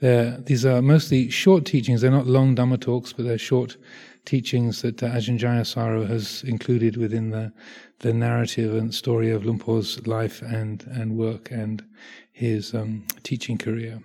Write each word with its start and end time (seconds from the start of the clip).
They're, 0.00 0.38
these 0.38 0.66
are 0.66 0.82
mostly 0.82 1.30
short 1.30 1.64
teachings. 1.64 2.00
They're 2.00 2.10
not 2.10 2.26
long 2.26 2.54
Dhamma 2.56 2.80
talks, 2.80 3.12
but 3.12 3.24
they're 3.24 3.38
short 3.38 3.76
teachings 4.24 4.82
that 4.82 5.02
uh, 5.02 5.10
Ajahn 5.10 5.38
Jayasaro 5.38 6.06
has 6.08 6.42
included 6.44 6.96
within 6.96 7.30
the, 7.30 7.52
the 8.00 8.12
narrative 8.12 8.74
and 8.74 8.94
story 8.94 9.30
of 9.30 9.44
Luang 9.44 9.58
Por's 9.58 10.06
life 10.06 10.42
and, 10.42 10.84
and 10.90 11.16
work 11.16 11.50
and 11.50 11.84
his 12.32 12.74
um, 12.74 13.06
teaching 13.22 13.58
career. 13.58 14.00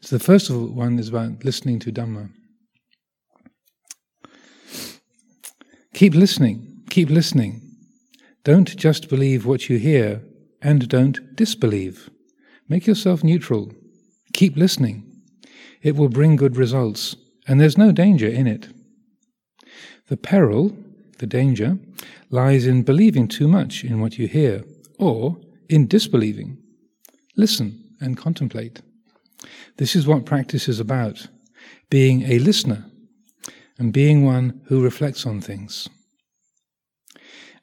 So 0.00 0.16
the 0.16 0.24
first 0.24 0.50
of 0.50 0.70
one 0.70 0.98
is 0.98 1.08
about 1.08 1.44
listening 1.44 1.78
to 1.80 1.92
Dhamma. 1.92 2.30
Keep 5.94 6.14
listening, 6.14 6.84
keep 6.88 7.10
listening. 7.10 7.60
Don't 8.44 8.76
just 8.76 9.08
believe 9.08 9.46
what 9.46 9.68
you 9.68 9.78
hear 9.78 10.22
and 10.60 10.88
don't 10.88 11.36
disbelieve. 11.36 12.10
Make 12.68 12.86
yourself 12.86 13.22
neutral. 13.22 13.72
Keep 14.42 14.56
listening. 14.56 15.04
It 15.82 15.94
will 15.94 16.08
bring 16.08 16.34
good 16.34 16.56
results, 16.56 17.14
and 17.46 17.60
there's 17.60 17.78
no 17.78 17.92
danger 17.92 18.26
in 18.26 18.48
it. 18.48 18.66
The 20.08 20.16
peril, 20.16 20.76
the 21.18 21.28
danger, 21.28 21.78
lies 22.28 22.66
in 22.66 22.82
believing 22.82 23.28
too 23.28 23.46
much 23.46 23.84
in 23.84 24.00
what 24.00 24.18
you 24.18 24.26
hear, 24.26 24.64
or 24.98 25.36
in 25.68 25.86
disbelieving. 25.86 26.58
Listen 27.36 27.84
and 28.00 28.16
contemplate. 28.16 28.82
This 29.76 29.94
is 29.94 30.08
what 30.08 30.26
practice 30.26 30.68
is 30.68 30.80
about 30.80 31.28
being 31.88 32.22
a 32.22 32.40
listener 32.40 32.86
and 33.78 33.92
being 33.92 34.24
one 34.24 34.60
who 34.64 34.82
reflects 34.82 35.24
on 35.24 35.40
things. 35.40 35.88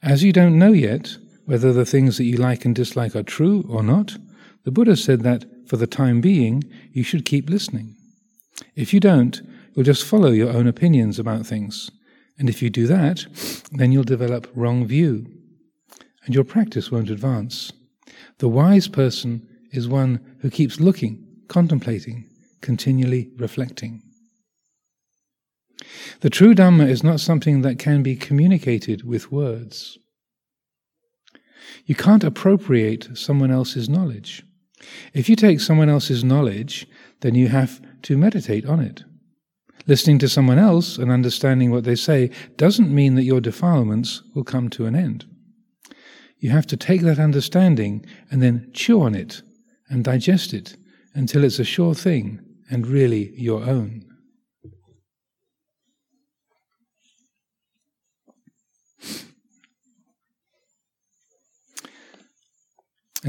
As 0.02 0.24
you 0.24 0.32
don't 0.32 0.58
know 0.58 0.72
yet 0.72 1.18
whether 1.44 1.74
the 1.74 1.86
things 1.86 2.16
that 2.16 2.24
you 2.24 2.38
like 2.38 2.64
and 2.64 2.74
dislike 2.74 3.18
are 3.18 3.24
true 3.24 3.66
or 3.68 3.84
not, 3.84 4.16
the 4.64 4.72
Buddha 4.72 4.96
said 4.96 5.22
that 5.22 5.46
for 5.68 5.78
the 5.78 5.88
time 5.88 6.22
being 6.22 6.64
you 6.92 7.04
should 7.04 7.26
keep 7.26 7.50
listening. 7.50 7.96
If 8.76 8.94
you 8.94 9.00
don't, 9.00 9.42
you'll 9.74 9.86
just 9.86 10.06
follow 10.06 10.32
your 10.32 10.50
own 10.52 10.68
opinions 10.68 11.20
about 11.20 11.46
things. 11.46 11.90
And 12.38 12.50
if 12.50 12.62
you 12.62 12.70
do 12.70 12.88
that, 12.88 13.26
then 13.72 13.92
you'll 13.92 14.04
develop 14.04 14.50
wrong 14.56 14.86
view, 14.86 15.28
and 16.26 16.34
your 16.34 16.46
practice 16.46 16.92
won't 16.92 17.10
advance. 17.10 17.72
The 18.40 18.48
wise 18.48 18.88
person 18.88 19.48
is 19.72 19.88
one 19.88 20.38
who 20.42 20.50
keeps 20.50 20.80
looking, 20.80 21.26
contemplating, 21.48 22.30
continually 22.62 23.30
reflecting. 23.38 24.02
The 26.22 26.30
true 26.30 26.54
Dhamma 26.54 26.90
is 26.90 27.04
not 27.04 27.20
something 27.20 27.62
that 27.62 27.80
can 27.80 28.04
be 28.04 28.16
communicated 28.16 29.06
with 29.06 29.32
words. 29.32 29.98
You 31.86 31.96
can't 31.96 32.24
appropriate 32.24 33.18
someone 33.18 33.52
else's 33.52 33.90
knowledge. 33.90 34.44
If 35.14 35.30
you 35.30 35.36
take 35.36 35.60
someone 35.60 35.90
else's 35.90 36.24
knowledge, 36.24 36.88
then 37.22 37.36
you 37.36 37.48
have 37.50 37.82
to 38.04 38.18
meditate 38.18 38.66
on 38.66 38.80
it. 38.80 39.04
Listening 39.88 40.20
to 40.20 40.30
someone 40.30 40.60
else 40.60 40.98
and 40.98 41.12
understanding 41.12 41.72
what 41.72 41.84
they 41.84 41.96
say 41.96 42.32
doesn't 42.58 42.94
mean 42.94 43.16
that 43.16 43.24
your 43.24 43.42
defilements 43.42 44.22
will 44.36 44.44
come 44.44 44.70
to 44.70 44.86
an 44.86 44.96
end. 44.96 45.26
You 46.38 46.52
have 46.52 46.68
to 46.68 46.78
take 46.78 47.02
that 47.02 47.20
understanding 47.20 48.06
and 48.32 48.42
then 48.42 48.70
chew 48.74 49.02
on 49.02 49.16
it 49.16 49.42
and 49.90 50.04
digest 50.04 50.54
it 50.54 50.78
until 51.14 51.44
it's 51.44 51.60
a 51.60 51.64
sure 51.64 51.94
thing 51.94 52.40
and 52.70 52.88
really 52.88 53.34
your 53.36 53.64
own. 53.64 54.06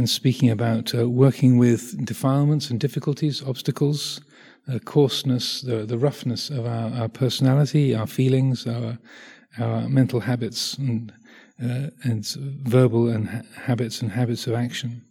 And 0.01 0.09
speaking 0.09 0.49
about 0.49 0.95
uh, 0.95 1.11
working 1.11 1.59
with 1.59 2.07
defilements 2.07 2.71
and 2.71 2.81
difficulties, 2.81 3.43
obstacles, 3.43 4.23
the 4.67 4.81
coarseness, 4.81 5.61
the, 5.61 5.85
the 5.85 5.99
roughness 5.99 6.49
of 6.49 6.65
our, 6.65 6.91
our 7.03 7.09
personality, 7.11 7.95
our 7.95 8.07
feelings, 8.07 8.67
our, 8.67 8.99
our 9.59 9.91
mental 9.91 10.21
habits, 10.21 10.73
and, 10.79 11.13
uh, 11.63 11.89
and 12.03 12.27
verbal 12.63 13.11
and 13.11 13.29
ha- 13.29 13.43
habits 13.57 14.01
and 14.01 14.13
habits 14.13 14.47
of 14.47 14.55
action. 14.55 15.03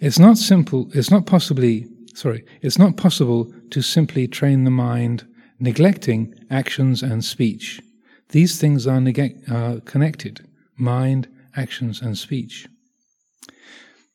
It's 0.00 0.20
not 0.20 0.38
simple, 0.38 0.88
it's 0.94 1.10
not 1.10 1.26
possibly, 1.26 1.88
sorry, 2.14 2.44
it's 2.62 2.78
not 2.78 2.96
possible 2.96 3.52
to 3.70 3.82
simply 3.82 4.28
train 4.28 4.62
the 4.62 4.70
mind 4.70 5.26
neglecting 5.58 6.32
actions 6.48 7.02
and 7.02 7.24
speech. 7.24 7.80
These 8.28 8.60
things 8.60 8.86
are, 8.86 9.00
neg- 9.00 9.42
are 9.50 9.80
connected 9.80 10.46
mind, 10.76 11.26
actions, 11.56 12.00
and 12.00 12.16
speech. 12.16 12.68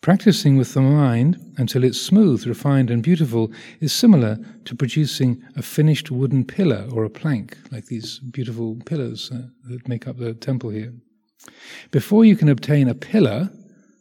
Practicing 0.06 0.56
with 0.56 0.76
the 0.76 0.82
mind 0.82 1.40
until 1.58 1.84
it's 1.84 2.00
smooth, 2.00 2.46
refined, 2.46 2.92
and 2.92 3.02
beautiful 3.02 3.52
is 3.80 3.92
similar 3.92 4.38
to 4.66 4.76
producing 4.76 5.44
a 5.56 5.64
finished 5.64 6.12
wooden 6.12 6.46
pillar 6.46 6.88
or 6.92 7.06
a 7.06 7.10
plank, 7.10 7.58
like 7.72 7.88
these 7.88 8.20
beautiful 8.20 8.78
pillars 8.86 9.32
uh, 9.32 9.48
that 9.68 9.88
make 9.88 10.08
up 10.08 10.20
the 10.20 10.36
temple 10.36 10.70
here. 10.70 10.94
Before 11.90 12.24
you 12.24 12.36
can 12.36 12.50
obtain 12.50 12.88
a 12.88 12.94
pillar 12.94 13.50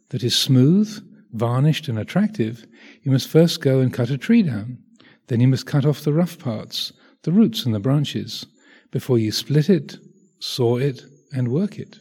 that 0.09 0.23
is 0.23 0.35
smooth, 0.35 1.03
varnished, 1.33 1.87
and 1.87 1.97
attractive, 1.97 2.67
you 3.01 3.11
must 3.11 3.27
first 3.27 3.61
go 3.61 3.79
and 3.79 3.91
cut 3.91 4.11
a 4.11 4.17
tree 4.19 4.43
down. 4.43 4.77
Then 5.25 5.39
you 5.39 5.47
must 5.47 5.65
cut 5.65 5.87
off 5.87 6.01
the 6.01 6.13
rough 6.13 6.37
parts, 6.37 6.93
the 7.23 7.31
roots 7.31 7.65
and 7.65 7.73
the 7.73 7.79
branches, 7.79 8.45
before 8.91 9.17
you 9.17 9.31
split 9.31 9.71
it, 9.71 9.97
saw 10.37 10.77
it, 10.77 11.01
and 11.33 11.47
work 11.47 11.79
it. 11.79 11.97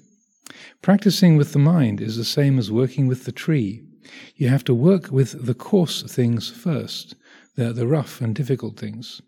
Practicing 0.83 1.39
with 1.39 1.55
the 1.55 1.59
mind 1.59 2.03
is 2.03 2.19
the 2.19 2.25
same 2.25 2.59
as 2.59 2.71
working 2.71 3.07
with 3.07 3.25
the 3.25 3.33
tree. 3.33 3.83
You 4.37 4.49
have 4.49 4.65
to 4.65 4.75
work 4.75 5.11
with 5.11 5.47
the 5.47 5.55
coarse 5.55 6.03
things 6.03 6.51
first, 6.51 7.15
the, 7.57 7.73
the 7.73 7.87
rough 7.87 8.21
and 8.21 8.35
difficult 8.35 8.79
things. 8.79 9.23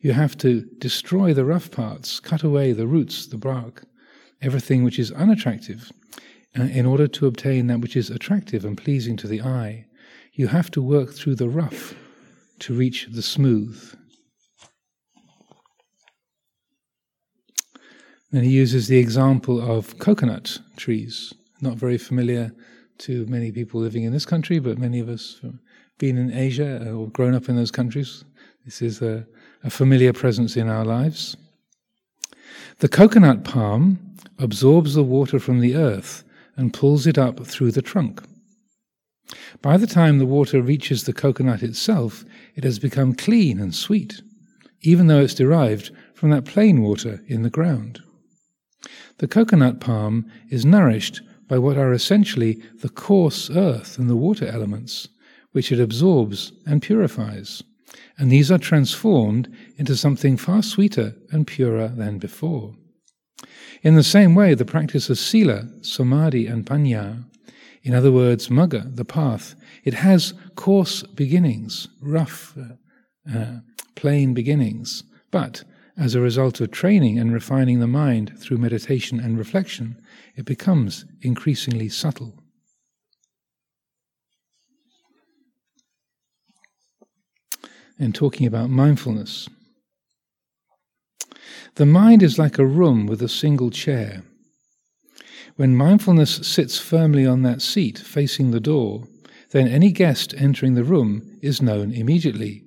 You 0.00 0.12
have 0.12 0.36
to 0.38 0.62
destroy 0.78 1.34
the 1.34 1.44
rough 1.44 1.70
parts, 1.70 2.20
cut 2.20 2.42
away 2.42 2.72
the 2.72 2.86
roots, 2.86 3.26
the 3.26 3.36
bark, 3.36 3.84
everything 4.40 4.84
which 4.84 4.98
is 4.98 5.12
unattractive, 5.12 5.92
uh, 6.58 6.62
in 6.62 6.86
order 6.86 7.06
to 7.08 7.26
obtain 7.26 7.66
that 7.66 7.80
which 7.80 7.96
is 7.96 8.10
attractive 8.10 8.64
and 8.64 8.78
pleasing 8.78 9.16
to 9.18 9.26
the 9.26 9.42
eye. 9.42 9.86
You 10.32 10.48
have 10.48 10.70
to 10.72 10.82
work 10.82 11.12
through 11.12 11.34
the 11.34 11.48
rough 11.48 11.94
to 12.60 12.74
reach 12.74 13.08
the 13.10 13.22
smooth. 13.22 13.94
Then 18.30 18.44
he 18.44 18.50
uses 18.50 18.88
the 18.88 18.98
example 18.98 19.60
of 19.60 19.98
coconut 19.98 20.58
trees, 20.76 21.32
not 21.60 21.76
very 21.76 21.98
familiar 21.98 22.52
to 22.98 23.26
many 23.26 23.52
people 23.52 23.80
living 23.80 24.04
in 24.04 24.12
this 24.12 24.26
country, 24.26 24.58
but 24.58 24.78
many 24.78 25.00
of 25.00 25.08
us 25.08 25.38
have 25.42 25.58
been 25.98 26.16
in 26.16 26.32
Asia 26.32 26.84
uh, 26.86 26.92
or 26.92 27.08
grown 27.08 27.34
up 27.34 27.48
in 27.48 27.56
those 27.56 27.70
countries. 27.70 28.24
This 28.64 28.82
is 28.82 29.02
a, 29.02 29.26
a 29.64 29.70
familiar 29.70 30.12
presence 30.12 30.56
in 30.56 30.68
our 30.68 30.84
lives. 30.84 31.36
The 32.78 32.88
coconut 32.88 33.44
palm 33.44 33.98
absorbs 34.38 34.94
the 34.94 35.02
water 35.02 35.38
from 35.38 35.60
the 35.60 35.74
earth 35.74 36.24
and 36.56 36.74
pulls 36.74 37.06
it 37.06 37.18
up 37.18 37.46
through 37.46 37.72
the 37.72 37.82
trunk. 37.82 38.22
By 39.62 39.76
the 39.76 39.86
time 39.86 40.18
the 40.18 40.26
water 40.26 40.62
reaches 40.62 41.04
the 41.04 41.12
coconut 41.12 41.62
itself, 41.62 42.24
it 42.54 42.64
has 42.64 42.78
become 42.78 43.14
clean 43.14 43.60
and 43.60 43.74
sweet, 43.74 44.22
even 44.82 45.06
though 45.06 45.20
it's 45.20 45.34
derived 45.34 45.90
from 46.14 46.30
that 46.30 46.44
plain 46.44 46.82
water 46.82 47.22
in 47.26 47.42
the 47.42 47.50
ground. 47.50 48.02
The 49.18 49.28
coconut 49.28 49.80
palm 49.80 50.30
is 50.50 50.64
nourished 50.64 51.20
by 51.48 51.58
what 51.58 51.76
are 51.76 51.92
essentially 51.92 52.62
the 52.82 52.88
coarse 52.88 53.50
earth 53.50 53.98
and 53.98 54.08
the 54.08 54.16
water 54.16 54.46
elements, 54.46 55.08
which 55.52 55.72
it 55.72 55.80
absorbs 55.80 56.52
and 56.66 56.82
purifies. 56.82 57.62
And 58.18 58.30
these 58.30 58.50
are 58.50 58.58
transformed 58.58 59.52
into 59.76 59.96
something 59.96 60.36
far 60.36 60.62
sweeter 60.62 61.14
and 61.32 61.46
purer 61.46 61.88
than 61.88 62.18
before. 62.18 62.74
In 63.82 63.94
the 63.94 64.02
same 64.02 64.34
way, 64.34 64.54
the 64.54 64.64
practice 64.64 65.08
of 65.08 65.18
sila, 65.18 65.68
samadhi, 65.82 66.46
and 66.46 66.66
panya, 66.66 67.24
in 67.82 67.94
other 67.94 68.12
words, 68.12 68.48
magga, 68.48 68.94
the 68.94 69.04
path, 69.04 69.54
it 69.84 69.94
has 69.94 70.34
coarse 70.56 71.02
beginnings, 71.04 71.88
rough, 72.02 72.56
uh, 72.58 73.38
uh, 73.38 73.60
plain 73.94 74.34
beginnings, 74.34 75.04
but 75.30 75.64
as 75.98 76.14
a 76.14 76.20
result 76.20 76.60
of 76.60 76.70
training 76.70 77.18
and 77.18 77.32
refining 77.32 77.80
the 77.80 77.88
mind 77.88 78.38
through 78.38 78.58
meditation 78.58 79.18
and 79.18 79.36
reflection, 79.36 80.00
it 80.36 80.44
becomes 80.44 81.04
increasingly 81.22 81.88
subtle. 81.88 82.38
And 87.98 88.14
talking 88.14 88.46
about 88.46 88.70
mindfulness, 88.70 89.48
the 91.74 91.86
mind 91.86 92.22
is 92.22 92.38
like 92.38 92.58
a 92.58 92.66
room 92.66 93.06
with 93.06 93.20
a 93.20 93.28
single 93.28 93.70
chair. 93.70 94.22
When 95.56 95.74
mindfulness 95.74 96.46
sits 96.46 96.78
firmly 96.78 97.26
on 97.26 97.42
that 97.42 97.60
seat 97.60 97.98
facing 97.98 98.52
the 98.52 98.60
door, 98.60 99.08
then 99.50 99.66
any 99.66 99.90
guest 99.90 100.32
entering 100.38 100.74
the 100.74 100.84
room 100.84 101.38
is 101.42 101.60
known 101.60 101.90
immediately. 101.90 102.62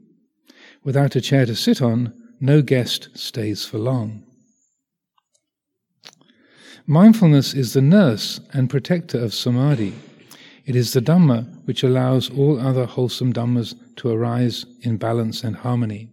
Without 0.84 1.16
a 1.16 1.22
chair 1.22 1.46
to 1.46 1.56
sit 1.56 1.82
on, 1.82 2.14
no 2.42 2.62
guest 2.62 3.10
stays 3.14 3.64
for 3.64 3.78
long. 3.78 4.24
Mindfulness 6.88 7.54
is 7.54 7.74
the 7.74 7.82
nurse 7.82 8.42
and 8.52 8.70
protector 8.70 9.20
of 9.20 9.34
samadhi. 9.34 9.94
It 10.66 10.76
is 10.76 10.94
the 10.94 11.02
Dhamma 11.02 11.46
which 11.66 11.84
allows 11.84 12.32
all 12.32 12.60
other 12.60 12.86
wholesome 12.86 13.32
Dhammas 13.32 13.76
to 13.98 14.10
arise 14.10 14.66
in 14.82 14.98
balance 14.98 15.44
and 15.44 15.56
harmony. 15.56 16.10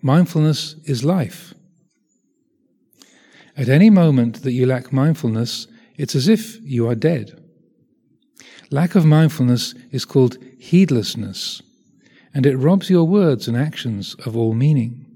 Mindfulness 0.00 0.76
is 0.84 1.04
life. 1.04 1.52
At 3.56 3.68
any 3.68 3.90
moment 3.90 4.42
that 4.42 4.52
you 4.52 4.64
lack 4.64 4.92
mindfulness, 4.92 5.66
it's 5.96 6.14
as 6.14 6.26
if 6.26 6.58
you 6.62 6.88
are 6.88 6.94
dead. 6.94 7.38
Lack 8.70 8.94
of 8.94 9.04
mindfulness 9.04 9.74
is 9.90 10.06
called 10.06 10.38
heedlessness, 10.58 11.60
and 12.34 12.46
it 12.46 12.56
robs 12.56 12.88
your 12.88 13.04
words 13.04 13.48
and 13.48 13.56
actions 13.56 14.14
of 14.26 14.36
all 14.36 14.54
meaning. 14.54 15.06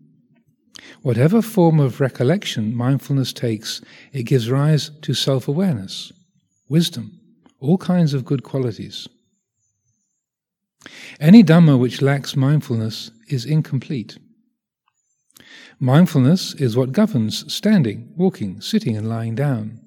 Whatever 1.02 1.40
form 1.40 1.80
of 1.80 2.00
recollection 2.00 2.74
mindfulness 2.74 3.32
takes, 3.32 3.80
it 4.12 4.24
gives 4.24 4.50
rise 4.50 4.90
to 5.02 5.14
self 5.14 5.48
awareness, 5.48 6.12
wisdom, 6.68 7.20
all 7.60 7.78
kinds 7.78 8.14
of 8.14 8.24
good 8.24 8.42
qualities. 8.42 9.08
Any 11.18 11.42
Dhamma 11.42 11.78
which 11.78 12.02
lacks 12.02 12.36
mindfulness 12.36 13.10
is 13.28 13.44
incomplete. 13.44 14.18
Mindfulness 15.78 16.54
is 16.54 16.76
what 16.76 16.92
governs 16.92 17.52
standing, 17.52 18.12
walking, 18.16 18.60
sitting, 18.60 18.96
and 18.96 19.08
lying 19.08 19.34
down. 19.34 19.80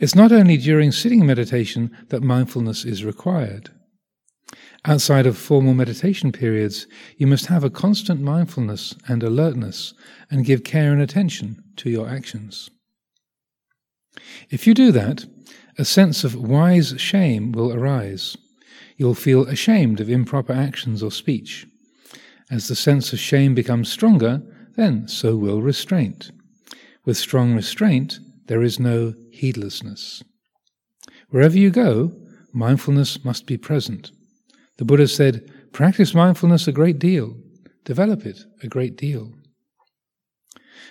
It's 0.00 0.14
not 0.14 0.32
only 0.32 0.56
during 0.56 0.92
sitting 0.92 1.24
meditation 1.24 1.96
that 2.08 2.22
mindfulness 2.22 2.84
is 2.84 3.04
required. 3.04 3.70
Outside 4.86 5.26
of 5.26 5.38
formal 5.38 5.72
meditation 5.72 6.30
periods, 6.30 6.86
you 7.16 7.26
must 7.26 7.46
have 7.46 7.64
a 7.64 7.70
constant 7.70 8.20
mindfulness 8.20 8.94
and 9.08 9.22
alertness 9.22 9.94
and 10.30 10.44
give 10.44 10.62
care 10.62 10.92
and 10.92 11.00
attention 11.00 11.64
to 11.76 11.88
your 11.88 12.06
actions. 12.06 12.68
If 14.50 14.66
you 14.66 14.74
do 14.74 14.92
that, 14.92 15.24
a 15.78 15.86
sense 15.86 16.22
of 16.22 16.34
wise 16.34 16.94
shame 16.98 17.52
will 17.52 17.72
arise. 17.72 18.36
You'll 18.98 19.14
feel 19.14 19.48
ashamed 19.48 20.00
of 20.00 20.10
improper 20.10 20.52
actions 20.52 21.02
or 21.02 21.10
speech. 21.10 21.66
As 22.50 22.68
the 22.68 22.76
sense 22.76 23.12
of 23.12 23.18
shame 23.18 23.54
becomes 23.54 23.90
stronger, 23.90 24.42
then 24.76 25.08
so 25.08 25.34
will 25.34 25.62
restraint. 25.62 26.30
With 27.06 27.16
strong 27.16 27.54
restraint, 27.54 28.18
there 28.46 28.62
is 28.62 28.78
no 28.78 29.14
heedlessness. 29.32 30.22
Wherever 31.30 31.58
you 31.58 31.70
go, 31.70 32.12
mindfulness 32.52 33.24
must 33.24 33.46
be 33.46 33.56
present. 33.56 34.10
The 34.76 34.84
Buddha 34.84 35.08
said, 35.08 35.50
practice 35.72 36.14
mindfulness 36.14 36.66
a 36.66 36.72
great 36.72 36.98
deal, 36.98 37.36
develop 37.84 38.26
it 38.26 38.44
a 38.62 38.68
great 38.68 38.96
deal. 38.96 39.32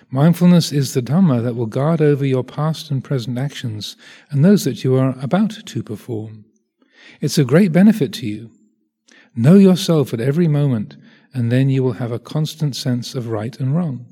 Mindfulness 0.09 0.71
is 0.71 0.93
the 0.93 1.01
Dhamma 1.01 1.43
that 1.43 1.55
will 1.55 1.65
guard 1.65 2.01
over 2.01 2.25
your 2.25 2.43
past 2.43 2.91
and 2.91 3.03
present 3.03 3.37
actions 3.37 3.95
and 4.29 4.43
those 4.43 4.63
that 4.63 4.83
you 4.83 4.95
are 4.95 5.15
about 5.21 5.65
to 5.65 5.83
perform. 5.83 6.45
It's 7.19 7.37
a 7.37 7.43
great 7.43 7.71
benefit 7.71 8.13
to 8.13 8.27
you. 8.27 8.51
Know 9.35 9.55
yourself 9.55 10.13
at 10.13 10.21
every 10.21 10.47
moment, 10.47 10.95
and 11.33 11.51
then 11.51 11.69
you 11.69 11.83
will 11.83 11.93
have 11.93 12.11
a 12.11 12.19
constant 12.19 12.75
sense 12.75 13.15
of 13.15 13.29
right 13.29 13.59
and 13.59 13.75
wrong. 13.75 14.05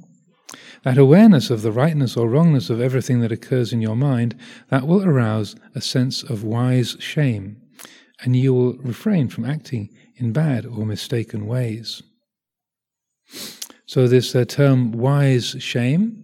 That 0.83 0.97
awareness 0.97 1.51
of 1.51 1.61
the 1.61 1.71
rightness 1.71 2.17
or 2.17 2.27
wrongness 2.27 2.69
of 2.69 2.81
everything 2.81 3.19
that 3.21 3.31
occurs 3.31 3.71
in 3.71 3.81
your 3.81 3.95
mind, 3.95 4.35
that 4.69 4.87
will 4.87 5.03
arouse 5.03 5.55
a 5.75 5.81
sense 5.81 6.23
of 6.23 6.43
wise 6.43 6.97
shame, 6.99 7.60
and 8.21 8.35
you 8.35 8.53
will 8.53 8.73
refrain 8.77 9.27
from 9.27 9.45
acting 9.45 9.89
in 10.15 10.31
bad 10.31 10.65
or 10.65 10.85
mistaken 10.85 11.47
ways. 11.47 12.01
So, 13.85 14.07
this 14.07 14.35
uh, 14.35 14.45
term 14.45 14.91
wise 14.91 15.55
shame 15.59 16.23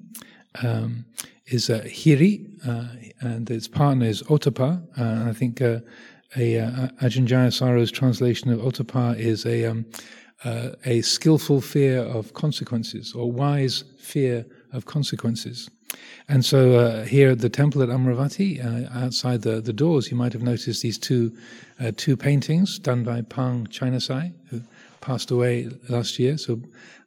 um, 0.64 1.06
is 1.48 1.70
uh, 1.70 1.82
hiri, 1.86 2.46
uh, 2.68 2.88
and 3.22 3.50
its 3.50 3.68
partner 3.68 4.06
is 4.06 4.24
ottappa. 4.24 4.82
Uh, 4.98 5.30
I 5.30 5.34
think 5.34 5.62
uh, 5.62 5.80
a, 6.36 6.60
uh, 6.60 6.88
Ajahn 7.02 7.28
Jayasaro's 7.28 7.92
translation 7.92 8.52
of 8.52 8.60
ottappa 8.60 9.18
is 9.18 9.46
a, 9.46 9.66
um, 9.66 9.86
a 10.46 11.02
skillful 11.02 11.62
fear 11.62 12.00
of 12.00 12.34
consequences, 12.34 13.14
or 13.14 13.32
wise 13.32 13.84
fear 13.98 14.46
of 14.74 14.86
consequences. 14.86 15.70
And 16.28 16.44
so 16.44 16.80
uh, 16.80 17.06
here 17.06 17.32
at 17.32 17.40
the 17.40 17.50
temple 17.50 17.82
at 17.82 17.90
Amaravati, 17.90 18.64
uh, 18.64 18.90
outside 19.06 19.42
the, 19.42 19.62
the 19.62 19.74
doors, 19.74 20.12
you 20.12 20.18
might 20.18 20.34
have 20.34 20.44
noticed 20.44 20.82
these 20.82 20.98
two 20.98 21.36
uh, 21.80 21.92
two 21.96 22.18
paintings 22.18 22.80
done 22.80 23.04
by 23.04 23.22
Pang 23.22 23.68
Chinasai, 23.68 24.34
who 24.50 24.62
passed 25.00 25.32
away 25.32 25.70
last 25.90 26.20
year. 26.20 26.38
So 26.38 26.60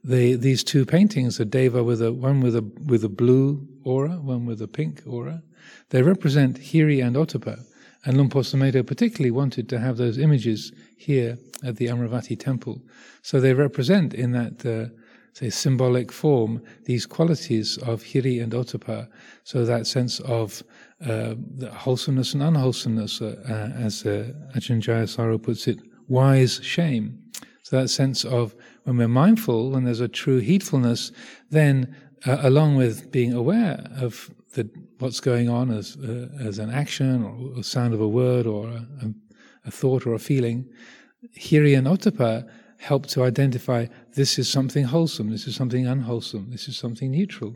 they, 0.03 0.35
these 0.35 0.65
two 0.65 0.87
paintings 0.87 1.41
are 1.41 1.45
Deva 1.45 1.85
with 1.85 2.01
a 2.01 2.13
one 2.13 2.41
with 2.41 2.57
a 2.57 2.63
with 2.87 3.05
a 3.05 3.09
blue 3.09 3.67
aura, 3.85 4.13
one 4.13 4.47
with 4.47 4.63
a 4.63 4.69
pink 4.69 5.03
aura. 5.07 5.43
They 5.91 6.03
represent 6.03 6.59
Hiri 6.59 7.05
and 7.05 7.17
Ottappa. 7.17 7.65
And 8.05 8.17
Sumedho 8.17 8.87
particularly 8.87 9.31
wanted 9.31 9.69
to 9.69 9.79
have 9.79 9.99
those 9.99 10.17
images 10.17 10.73
here 10.97 11.37
at 11.63 11.77
the 11.77 11.89
Amaravati 11.89 12.39
temple. 12.39 12.81
So 13.21 13.41
they 13.41 13.53
represent 13.53 14.15
in 14.15 14.33
that 14.33 14.91
say, 15.33 15.51
symbolic 15.51 16.13
form, 16.13 16.63
these 16.85 17.07
qualities 17.07 17.79
of 17.79 18.03
hiri 18.03 18.43
and 18.43 18.53
ottappa. 18.53 19.09
So 19.45 19.65
that 19.65 19.87
sense 19.87 20.21
of 20.21 20.63
uh, 21.07 21.35
wholesomeness 21.73 22.35
and 22.35 22.43
unwholesomeness, 22.43 23.23
uh, 23.23 23.37
uh, 23.49 23.79
as 23.81 24.05
uh, 24.05 24.33
Ajahn 24.55 24.81
Jayasaro 24.81 25.43
puts 25.43 25.67
it, 25.67 25.79
wise 26.09 26.61
shame. 26.63 27.19
So 27.63 27.81
that 27.81 27.89
sense 27.89 28.25
of 28.25 28.55
when 28.85 28.97
we're 28.97 29.09
mindful, 29.09 29.71
when 29.71 29.85
there's 29.85 30.01
a 30.01 30.09
true 30.09 30.41
heedfulness, 30.41 31.13
then 31.51 31.95
uh, 32.27 32.39
along 32.43 32.77
with 32.77 33.11
being 33.11 33.33
aware 33.33 33.87
of 33.97 34.31
the, 34.55 34.69
what's 34.99 35.21
going 35.21 35.49
on 35.49 35.71
as, 35.71 35.97
uh, 35.97 36.29
as 36.41 36.59
an 36.59 36.71
action 36.71 37.23
or 37.25 37.61
a 37.61 37.63
sound 37.63 37.95
of 37.95 38.01
a 38.01 38.09
word 38.09 38.47
or 38.47 38.69
a, 38.69 39.15
a 39.65 39.71
thought 39.71 40.07
or 40.07 40.15
a 40.15 40.19
feeling, 40.19 40.69
hiri 41.39 41.79
and 41.79 41.87
otapa 41.87 42.49
help 42.79 43.07
to 43.07 43.23
identify 43.23 43.87
this 44.15 44.39
is 44.39 44.49
something 44.49 44.85
wholesome, 44.85 45.31
this 45.31 45.47
is 45.47 45.55
something 45.55 45.87
unwholesome, 45.87 46.51
this 46.51 46.69
is 46.69 46.77
something 46.77 47.11
neutral. 47.11 47.55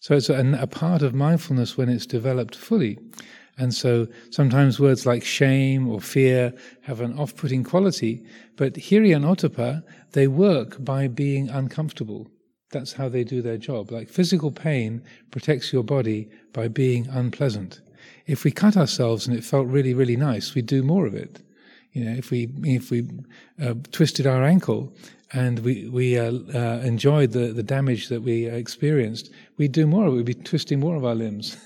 So 0.00 0.14
it's 0.14 0.30
a, 0.30 0.58
a 0.60 0.66
part 0.66 1.02
of 1.02 1.14
mindfulness 1.14 1.76
when 1.76 1.88
it's 1.88 2.06
developed 2.06 2.54
fully. 2.54 2.98
And 3.58 3.74
so 3.74 4.06
sometimes 4.30 4.78
words 4.78 5.06
like 5.06 5.24
shame 5.24 5.88
or 5.88 6.00
fear 6.00 6.52
have 6.82 7.00
an 7.00 7.18
off 7.18 7.34
putting 7.36 7.64
quality, 7.64 8.24
but 8.56 8.74
hiri 8.74 9.16
and 9.16 9.24
ottappa, 9.24 9.82
they 10.12 10.28
work 10.28 10.84
by 10.84 11.08
being 11.08 11.48
uncomfortable. 11.48 12.30
That's 12.70 12.92
how 12.92 13.08
they 13.08 13.24
do 13.24 13.40
their 13.40 13.56
job. 13.56 13.90
Like 13.90 14.08
physical 14.08 14.50
pain 14.50 15.02
protects 15.30 15.72
your 15.72 15.84
body 15.84 16.28
by 16.52 16.68
being 16.68 17.06
unpleasant. 17.08 17.80
If 18.26 18.44
we 18.44 18.50
cut 18.50 18.76
ourselves 18.76 19.26
and 19.26 19.36
it 19.36 19.44
felt 19.44 19.66
really, 19.68 19.94
really 19.94 20.16
nice, 20.16 20.54
we'd 20.54 20.66
do 20.66 20.82
more 20.82 21.06
of 21.06 21.14
it. 21.14 21.40
You 21.96 22.04
know, 22.04 22.12
if 22.12 22.30
we 22.30 22.50
if 22.62 22.90
we 22.90 23.08
uh, 23.58 23.72
twisted 23.90 24.26
our 24.26 24.44
ankle 24.44 24.92
and 25.32 25.60
we 25.60 25.88
we 25.88 26.18
uh, 26.18 26.30
uh, 26.54 26.82
enjoyed 26.84 27.32
the, 27.32 27.54
the 27.54 27.62
damage 27.62 28.08
that 28.08 28.20
we 28.20 28.44
experienced, 28.44 29.30
we'd 29.56 29.72
do 29.72 29.86
more. 29.86 30.10
We'd 30.10 30.26
be 30.26 30.34
twisting 30.34 30.78
more 30.78 30.96
of 30.96 31.06
our 31.06 31.14
limbs. 31.14 31.56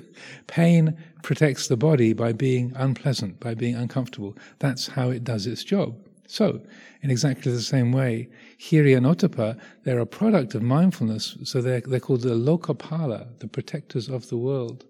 Pain 0.46 0.94
protects 1.22 1.68
the 1.68 1.78
body 1.78 2.12
by 2.12 2.34
being 2.34 2.74
unpleasant, 2.76 3.40
by 3.40 3.54
being 3.54 3.76
uncomfortable. 3.76 4.36
That's 4.58 4.88
how 4.88 5.08
it 5.08 5.24
does 5.24 5.46
its 5.46 5.64
job. 5.64 5.96
So, 6.26 6.60
in 7.00 7.10
exactly 7.10 7.50
the 7.50 7.62
same 7.62 7.90
way, 7.90 8.28
Hiri 8.60 8.94
and 8.94 9.06
Ottappa, 9.06 9.58
they're 9.84 10.00
a 10.00 10.06
product 10.06 10.54
of 10.54 10.60
mindfulness, 10.60 11.38
so 11.44 11.62
they're, 11.62 11.80
they're 11.80 11.98
called 11.98 12.20
the 12.20 12.34
Lokapala, 12.34 13.38
the 13.38 13.48
protectors 13.48 14.10
of 14.10 14.28
the 14.28 14.36
world. 14.36 14.84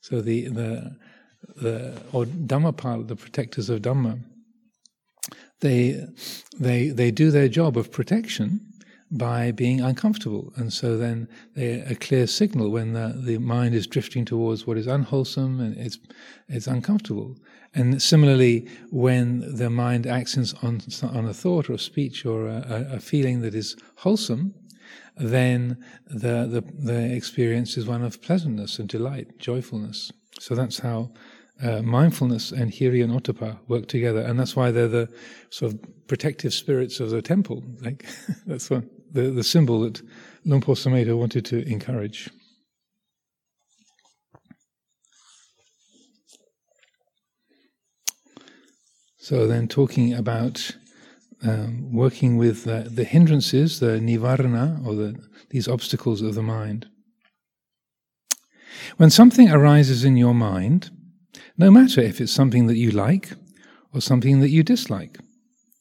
So 0.00 0.22
the, 0.22 0.48
the 0.48 0.96
the 1.56 2.00
or 2.12 2.24
Dhammapala, 2.24 3.08
the 3.08 3.16
protectors 3.16 3.68
of 3.70 3.82
Dhamma, 3.82 4.20
they 5.60 6.06
they 6.58 6.88
they 6.88 7.10
do 7.10 7.30
their 7.30 7.48
job 7.48 7.76
of 7.76 7.90
protection 7.90 8.60
by 9.10 9.52
being 9.52 9.80
uncomfortable, 9.80 10.52
and 10.56 10.72
so 10.72 10.96
then 10.96 11.28
they're 11.54 11.84
a 11.86 11.94
clear 11.94 12.26
signal 12.26 12.70
when 12.70 12.94
the, 12.94 13.12
the 13.14 13.36
mind 13.36 13.74
is 13.74 13.86
drifting 13.86 14.24
towards 14.24 14.66
what 14.66 14.78
is 14.78 14.86
unwholesome 14.86 15.60
and 15.60 15.76
it's 15.76 15.98
it's 16.48 16.66
uncomfortable. 16.66 17.36
And 17.74 18.02
similarly, 18.02 18.68
when 18.90 19.56
the 19.56 19.70
mind 19.70 20.06
acts 20.06 20.36
on 20.62 20.80
on 21.02 21.26
a 21.26 21.34
thought 21.34 21.68
or 21.68 21.74
a 21.74 21.78
speech 21.78 22.24
or 22.24 22.48
a, 22.48 22.88
a 22.92 23.00
feeling 23.00 23.42
that 23.42 23.54
is 23.54 23.76
wholesome, 23.96 24.54
then 25.16 25.76
the, 26.06 26.46
the 26.46 26.64
the 26.78 27.14
experience 27.14 27.76
is 27.76 27.86
one 27.86 28.02
of 28.02 28.22
pleasantness 28.22 28.78
and 28.78 28.88
delight, 28.88 29.38
joyfulness. 29.38 30.10
So 30.40 30.54
that's 30.54 30.78
how 30.78 31.12
uh, 31.60 31.82
mindfulness 31.82 32.52
and 32.52 32.72
Hiri 32.72 33.02
and 33.02 33.12
Ottappa 33.12 33.58
work 33.68 33.86
together, 33.88 34.20
and 34.20 34.38
that's 34.38 34.56
why 34.56 34.70
they're 34.70 34.88
the 34.88 35.08
sort 35.50 35.72
of 35.72 36.06
protective 36.06 36.54
spirits 36.54 37.00
of 37.00 37.10
the 37.10 37.22
temple. 37.22 37.62
Like 37.80 38.06
that's 38.46 38.70
what, 38.70 38.84
the 39.12 39.30
the 39.30 39.44
symbol 39.44 39.80
that 39.80 40.02
Luang 40.44 40.60
Por 40.60 40.74
Sumedho 40.74 41.16
wanted 41.18 41.44
to 41.46 41.66
encourage. 41.68 42.30
So 49.18 49.46
then, 49.46 49.68
talking 49.68 50.14
about 50.14 50.72
um, 51.44 51.92
working 51.92 52.36
with 52.36 52.66
uh, 52.66 52.84
the 52.86 53.04
hindrances, 53.04 53.80
the 53.80 53.98
nivarana, 54.00 54.84
or 54.86 54.94
the, 54.94 55.16
these 55.50 55.68
obstacles 55.68 56.22
of 56.22 56.34
the 56.34 56.42
mind. 56.42 56.86
When 58.96 59.10
something 59.10 59.50
arises 59.50 60.04
in 60.04 60.16
your 60.16 60.34
mind, 60.34 60.90
no 61.56 61.70
matter 61.70 62.00
if 62.00 62.20
it's 62.20 62.32
something 62.32 62.66
that 62.66 62.76
you 62.76 62.90
like 62.90 63.32
or 63.92 64.00
something 64.00 64.40
that 64.40 64.50
you 64.50 64.62
dislike, 64.62 65.18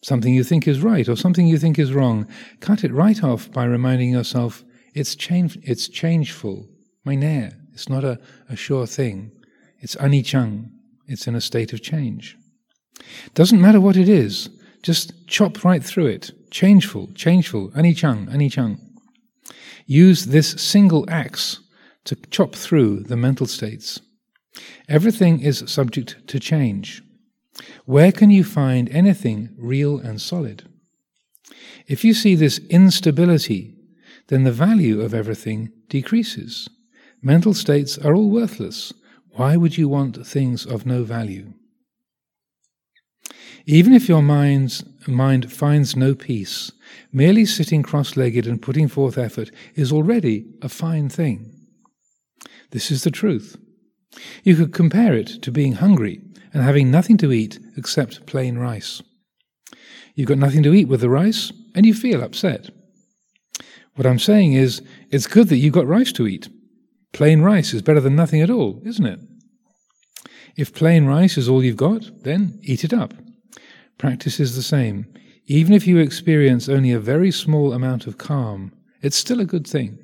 something 0.04 0.34
you 0.34 0.44
think 0.44 0.68
is 0.68 0.82
right 0.82 1.08
or 1.08 1.16
something 1.16 1.48
you 1.48 1.58
think 1.58 1.78
is 1.80 1.94
wrong. 1.94 2.28
Cut 2.60 2.84
it 2.84 2.92
right 2.92 3.24
off 3.24 3.52
by 3.52 3.66
reminding 3.66 4.10
yourself 4.12 4.64
it's 4.94 5.16
change, 5.16 5.58
it's 5.64 5.88
changeful. 5.88 6.68
Meine, 7.06 7.54
it's 7.74 7.90
not 7.90 8.04
a, 8.04 8.20
a 8.50 8.56
sure 8.56 8.86
thing. 8.86 9.32
It's 9.80 9.96
anichang. 9.96 10.70
It's 11.08 11.28
in 11.28 11.36
a 11.36 11.42
state 11.42 11.74
of 11.74 11.82
change. 11.82 12.38
Doesn't 13.34 13.62
matter 13.62 13.82
what 13.82 13.98
it 13.98 14.08
is, 14.08 14.50
just 14.84 15.28
chop 15.28 15.64
right 15.64 15.84
through 15.84 16.08
it. 16.08 16.32
Changeful, 16.52 17.14
changeful, 17.16 17.72
anichang, 17.74 18.30
anichang. 18.30 18.80
Use 19.86 20.26
this 20.26 20.52
single 20.62 21.06
axe 21.10 21.60
to 22.06 22.16
chop 22.30 22.56
through 22.56 23.02
the 23.02 23.18
mental 23.18 23.46
states. 23.46 24.02
Everything 24.88 25.40
is 25.40 25.64
subject 25.68 26.28
to 26.28 26.40
change. 26.40 27.04
Where 27.86 28.12
can 28.12 28.32
you 28.32 28.44
find 28.44 28.90
anything 28.90 29.50
real 29.58 30.00
and 30.00 30.22
solid? 30.22 30.64
If 31.88 32.04
you 32.04 32.14
see 32.14 32.36
this 32.36 32.60
instability, 32.70 33.76
then 34.28 34.44
the 34.44 34.52
value 34.52 35.02
of 35.02 35.14
everything 35.14 35.72
decreases. 35.90 36.70
Mental 37.22 37.54
states 37.54 37.98
are 37.98 38.16
all 38.16 38.30
worthless. 38.30 38.94
Why 39.32 39.58
would 39.58 39.78
you 39.78 39.88
want 39.88 40.26
things 40.26 40.66
of 40.66 40.86
no 40.86 41.04
value? 41.04 41.54
Even 43.66 43.94
if 43.94 44.10
your 44.10 44.24
mind's, 44.24 44.84
mind 45.08 45.52
finds 45.52 45.96
no 45.96 46.16
peace, 46.16 46.72
merely 47.12 47.46
sitting 47.46 47.84
cross 47.84 48.18
legged 48.18 48.48
and 48.48 48.62
putting 48.62 48.88
forth 48.88 49.18
effort 49.18 49.52
is 49.76 49.92
already 49.92 50.46
a 50.62 50.70
fine 50.70 51.10
thing. 51.10 51.54
This 52.72 52.90
is 52.90 53.04
the 53.04 53.12
truth. 53.12 53.58
You 54.44 54.56
could 54.56 54.74
compare 54.74 55.14
it 55.14 55.42
to 55.42 55.52
being 55.52 55.74
hungry 55.74 56.22
and 56.54 56.64
having 56.64 56.92
nothing 56.92 57.18
to 57.18 57.32
eat 57.32 57.60
except 57.78 58.26
plain 58.26 58.58
rice. 58.58 59.02
You've 60.16 60.28
got 60.28 60.38
nothing 60.38 60.64
to 60.64 60.74
eat 60.74 60.88
with 60.88 61.02
the 61.02 61.10
rice 61.10 61.52
and 61.74 61.86
you 61.86 61.94
feel 61.94 62.22
upset. 62.22 62.70
What 63.96 64.08
I'm 64.08 64.20
saying 64.20 64.54
is, 64.54 64.82
it's 65.10 65.28
good 65.28 65.50
that 65.50 65.58
you've 65.58 65.74
got 65.74 65.88
rice 65.88 66.12
to 66.14 66.28
eat. 66.28 66.50
Plain 67.14 67.42
rice 67.42 67.74
is 67.74 67.82
better 67.82 68.00
than 68.00 68.16
nothing 68.16 68.42
at 68.42 68.50
all, 68.50 68.82
isn't 68.86 69.06
it? 69.06 69.20
If 70.56 70.74
plain 70.74 71.06
rice 71.06 71.38
is 71.38 71.48
all 71.48 71.64
you've 71.64 71.78
got, 71.78 72.24
then 72.24 72.60
eat 72.62 72.84
it 72.84 72.94
up. 72.94 73.14
Practice 73.98 74.40
is 74.40 74.56
the 74.56 74.64
same. 74.64 75.06
Even 75.48 75.74
if 75.74 75.88
you 75.88 75.98
experience 75.98 76.70
only 76.70 76.92
a 76.92 77.00
very 77.00 77.32
small 77.32 77.74
amount 77.74 78.08
of 78.08 78.18
calm, 78.18 78.72
it's 79.02 79.18
still 79.18 79.40
a 79.40 79.46
good 79.46 79.68
thing. 79.68 80.00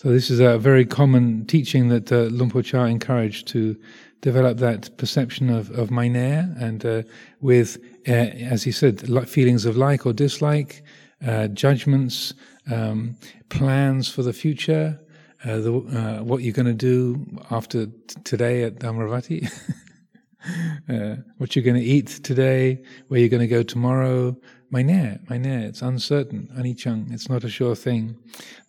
So 0.00 0.08
this 0.08 0.30
is 0.30 0.40
a 0.40 0.56
very 0.56 0.86
common 0.86 1.44
teaching 1.44 1.88
that 1.88 2.10
uh, 2.10 2.20
Luang 2.32 2.62
Chah 2.62 2.84
encouraged 2.84 3.46
to 3.48 3.76
develop 4.22 4.56
that 4.56 4.96
perception 4.96 5.50
of, 5.50 5.70
of 5.72 5.90
meine 5.90 6.56
and 6.58 6.86
uh, 6.86 7.02
with, 7.42 7.76
uh, 8.08 8.12
as 8.12 8.62
he 8.62 8.72
said, 8.72 9.06
feelings 9.28 9.66
of 9.66 9.76
like 9.76 10.06
or 10.06 10.14
dislike, 10.14 10.82
uh, 11.26 11.48
judgments, 11.48 12.32
um, 12.72 13.14
plans 13.50 14.08
for 14.08 14.22
the 14.22 14.32
future, 14.32 14.98
uh, 15.44 15.58
the, 15.58 15.74
uh, 15.74 16.24
what 16.24 16.40
you're 16.40 16.54
going 16.54 16.64
to 16.64 16.72
do 16.72 17.22
after 17.50 17.84
t- 17.84 17.92
today 18.24 18.62
at 18.62 18.76
Amaravati, 18.76 19.52
uh, 20.88 21.16
what 21.36 21.54
you're 21.54 21.62
going 21.62 21.76
to 21.76 21.86
eat 21.86 22.06
today, 22.22 22.82
where 23.08 23.20
you're 23.20 23.28
going 23.28 23.38
to 23.38 23.46
go 23.46 23.62
tomorrow, 23.62 24.34
meine, 24.70 25.20
meine, 25.28 25.64
it's 25.64 25.82
uncertain, 25.82 26.48
anichang, 26.56 27.12
it's 27.12 27.28
not 27.28 27.44
a 27.44 27.48
sure 27.48 27.74
thing. 27.74 28.16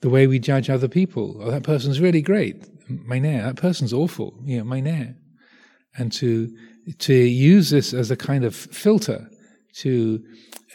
The 0.01 0.09
way 0.09 0.27
we 0.27 0.39
judge 0.39 0.69
other 0.69 0.87
people, 0.87 1.37
oh, 1.39 1.51
that 1.51 1.63
person's 1.63 1.99
really 1.99 2.21
great, 2.21 2.65
meine, 2.89 3.41
that 3.41 3.55
person's 3.55 3.93
awful, 3.93 4.33
yeah, 4.43 4.63
meine. 4.63 5.15
And 5.97 6.11
to, 6.13 6.55
to 6.99 7.13
use 7.13 7.69
this 7.69 7.93
as 7.93 8.11
a 8.11 8.15
kind 8.15 8.43
of 8.43 8.55
filter 8.55 9.29
to 9.73 10.23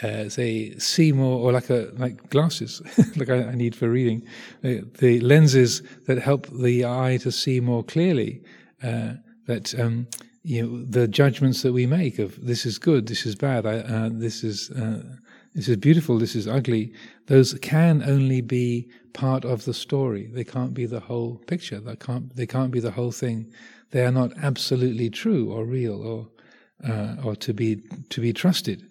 uh, 0.03 0.29
say 0.29 0.77
see 0.79 1.11
more, 1.13 1.41
or 1.41 1.53
like 1.53 1.71
a 1.71 1.91
like 1.97 2.29
glasses, 2.29 2.83
like 3.17 3.31
I, 3.31 3.45
I, 3.45 3.55
need 3.55 3.75
for 3.75 3.89
reading, 3.89 4.27
the, 4.63 4.83
the, 4.99 5.21
lenses 5.21 5.83
that 6.07 6.19
help 6.19 6.47
the 6.49 6.85
eye 6.85 7.19
to 7.23 7.33
see 7.33 7.61
more 7.61 7.83
clearly. 7.83 8.43
Uh, 8.83 9.15
that 9.47 9.79
um, 9.79 10.07
you 10.47 10.63
know 10.63 10.85
the 10.85 11.09
judgments 11.09 11.63
that 11.63 11.73
we 11.73 11.87
make 11.87 12.21
of 12.21 12.45
this 12.45 12.65
is 12.65 12.79
good, 12.79 13.09
this 13.09 13.27
is 13.27 13.35
bad, 13.35 13.67
I, 13.67 13.79
uh, 13.79 14.11
this 14.13 14.45
is 14.45 14.71
uh, 14.71 15.03
this 15.55 15.69
is 15.69 15.77
beautiful, 15.77 16.19
this 16.19 16.37
is 16.37 16.47
ugly. 16.47 16.93
Those 17.27 17.55
can 17.55 18.03
only 18.05 18.43
be 18.43 18.89
part 19.13 19.45
of 19.45 19.65
the 19.65 19.75
story. 19.75 20.29
They 20.33 20.45
can't 20.45 20.73
be 20.73 20.87
the 20.87 21.01
whole 21.01 21.39
picture. 21.47 21.81
They 21.81 21.97
can't 21.97 22.35
they 22.37 22.47
can't 22.47 22.71
be 22.71 22.79
the 22.79 22.93
whole 22.93 23.11
thing. 23.11 23.53
They 23.91 24.05
are 24.07 24.13
not 24.13 24.33
absolutely 24.41 25.11
true 25.11 25.53
or 25.53 25.65
real 25.65 26.01
or 26.01 26.29
uh, 26.89 27.17
or 27.25 27.35
to 27.37 27.53
be 27.53 27.83
to 28.11 28.21
be 28.21 28.33
trusted. 28.33 28.89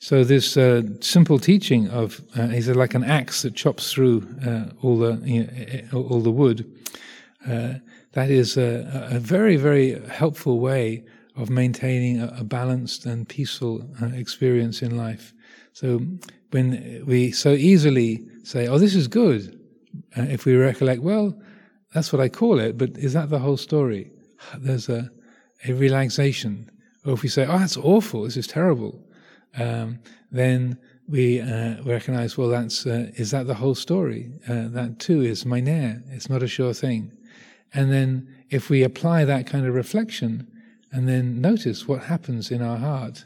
So 0.00 0.24
this 0.24 0.56
uh, 0.56 0.82
simple 1.00 1.38
teaching 1.38 1.88
of 1.90 2.20
uh, 2.36 2.48
like 2.74 2.94
an 2.94 3.04
axe 3.04 3.42
that 3.42 3.54
chops 3.54 3.92
through 3.92 4.26
uh, 4.44 4.64
all 4.82 4.98
the 4.98 5.20
you 5.24 5.44
know, 5.92 6.02
all 6.02 6.20
the 6.20 6.32
wood. 6.32 6.64
That 8.12 8.30
is 8.30 8.56
a, 8.56 9.08
a, 9.10 9.18
very, 9.18 9.56
very 9.56 10.00
helpful 10.08 10.60
way 10.60 11.04
of 11.36 11.50
maintaining 11.50 12.20
a, 12.20 12.34
a 12.38 12.44
balanced 12.44 13.06
and 13.06 13.28
peaceful 13.28 13.88
uh, 14.02 14.06
experience 14.06 14.82
in 14.82 14.96
life. 14.96 15.34
So 15.72 16.00
when 16.50 17.04
we 17.06 17.32
so 17.32 17.52
easily 17.52 18.24
say, 18.44 18.66
"Oh, 18.66 18.78
this 18.78 18.94
is 18.94 19.08
good," 19.08 19.60
uh, 20.16 20.22
if 20.22 20.46
we 20.46 20.56
recollect, 20.56 21.02
well, 21.02 21.38
that's 21.94 22.12
what 22.12 22.20
I 22.20 22.28
call 22.28 22.58
it, 22.58 22.78
but 22.78 22.96
is 22.98 23.12
that 23.12 23.30
the 23.30 23.38
whole 23.38 23.56
story? 23.56 24.10
There's 24.56 24.88
a, 24.88 25.10
a 25.66 25.72
relaxation. 25.72 26.70
Or 27.04 27.12
if 27.12 27.22
we 27.22 27.28
say, 27.28 27.46
"Oh, 27.46 27.58
that's 27.58 27.76
awful. 27.76 28.24
This 28.24 28.36
is 28.36 28.46
terrible," 28.46 29.00
um, 29.58 29.98
then 30.32 30.78
we 31.08 31.40
uh, 31.40 31.82
recognize, 31.84 32.36
well, 32.36 32.48
that's 32.48 32.86
uh, 32.86 33.10
is 33.14 33.30
that 33.30 33.46
the 33.46 33.54
whole 33.54 33.74
story? 33.74 34.30
Uh, 34.48 34.68
that 34.68 34.98
too 34.98 35.22
is 35.22 35.46
meine. 35.46 36.04
It's 36.10 36.28
not 36.28 36.42
a 36.42 36.48
sure 36.48 36.74
thing. 36.74 37.12
And 37.74 37.92
then 37.92 38.44
if 38.50 38.70
we 38.70 38.82
apply 38.82 39.24
that 39.24 39.46
kind 39.46 39.66
of 39.66 39.74
reflection 39.74 40.50
and 40.90 41.08
then 41.08 41.40
notice 41.40 41.86
what 41.86 42.04
happens 42.04 42.50
in 42.50 42.62
our 42.62 42.78
heart, 42.78 43.24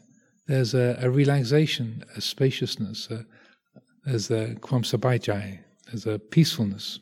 there's 0.49 0.75
a, 0.75 0.99
a 1.00 1.11
relaxation, 1.11 2.04
a 2.16 2.20
spaciousness, 2.20 3.08
a, 3.11 3.25
there's 4.04 4.30
a 4.30 4.56
kwam 4.56 4.82
sabaichai, 4.82 5.61
there's 5.87 6.06
a 6.06 6.18
peacefulness. 6.18 6.99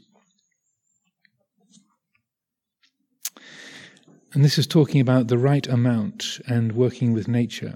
And 4.32 4.44
this 4.44 4.58
is 4.58 4.66
talking 4.66 5.00
about 5.00 5.28
the 5.28 5.38
right 5.38 5.66
amount 5.66 6.40
and 6.46 6.72
working 6.72 7.12
with 7.12 7.26
nature. 7.26 7.74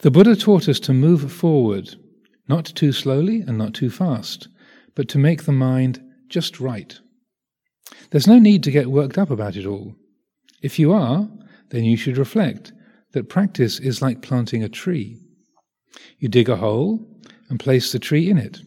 The 0.00 0.10
Buddha 0.10 0.34
taught 0.36 0.68
us 0.68 0.80
to 0.80 0.92
move 0.92 1.32
forward, 1.32 1.94
not 2.48 2.64
too 2.64 2.92
slowly 2.92 3.40
and 3.40 3.56
not 3.56 3.74
too 3.74 3.90
fast, 3.90 4.48
but 4.94 5.08
to 5.08 5.18
make 5.18 5.44
the 5.44 5.52
mind 5.52 6.02
just 6.28 6.60
right. 6.60 6.98
There's 8.10 8.26
no 8.26 8.38
need 8.38 8.62
to 8.64 8.70
get 8.70 8.90
worked 8.90 9.18
up 9.18 9.30
about 9.30 9.56
it 9.56 9.66
all. 9.66 9.94
If 10.62 10.78
you 10.78 10.92
are, 10.92 11.28
then 11.70 11.84
you 11.84 11.96
should 11.96 12.18
reflect 12.18 12.72
that 13.12 13.28
practice 13.28 13.80
is 13.80 14.02
like 14.02 14.22
planting 14.22 14.62
a 14.62 14.68
tree. 14.68 15.18
You 16.18 16.28
dig 16.28 16.48
a 16.48 16.56
hole 16.56 17.06
and 17.48 17.58
place 17.58 17.92
the 17.92 17.98
tree 17.98 18.30
in 18.30 18.38
it. 18.38 18.60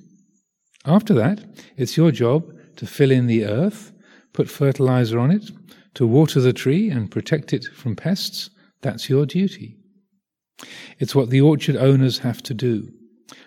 After 0.86 1.14
that, 1.14 1.46
it's 1.78 1.96
your 1.96 2.12
job 2.12 2.52
to 2.76 2.86
fill 2.86 3.12
in 3.12 3.28
the 3.28 3.46
earth, 3.46 3.94
put 4.34 4.50
fertilizer 4.50 5.20
on 5.20 5.32
it, 5.32 5.50
to 5.94 6.08
water 6.08 6.42
the 6.42 6.54
tree 6.54 6.90
and 6.90 7.12
protect 7.12 7.54
it 7.54 7.66
from 7.74 7.96
pests. 7.96 8.50
That's 8.82 9.10
your 9.10 9.26
duty. 9.26 9.78
It's 11.00 11.16
what 11.16 11.30
the 11.30 11.42
orchard 11.42 11.78
owners 11.78 12.20
have 12.20 12.44
to 12.44 12.54
do. 12.54 12.92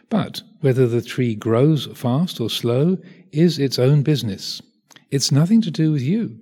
But 0.08 0.42
whether 0.60 0.86
the 0.86 1.02
tree 1.02 1.34
grows 1.34 1.86
fast 1.94 2.40
or 2.40 2.48
slow 2.48 2.98
is 3.32 3.58
its 3.58 3.78
own 3.78 4.02
business. 4.02 4.62
It's 5.10 5.30
nothing 5.30 5.62
to 5.62 5.70
do 5.70 5.92
with 5.92 6.02
you. 6.02 6.40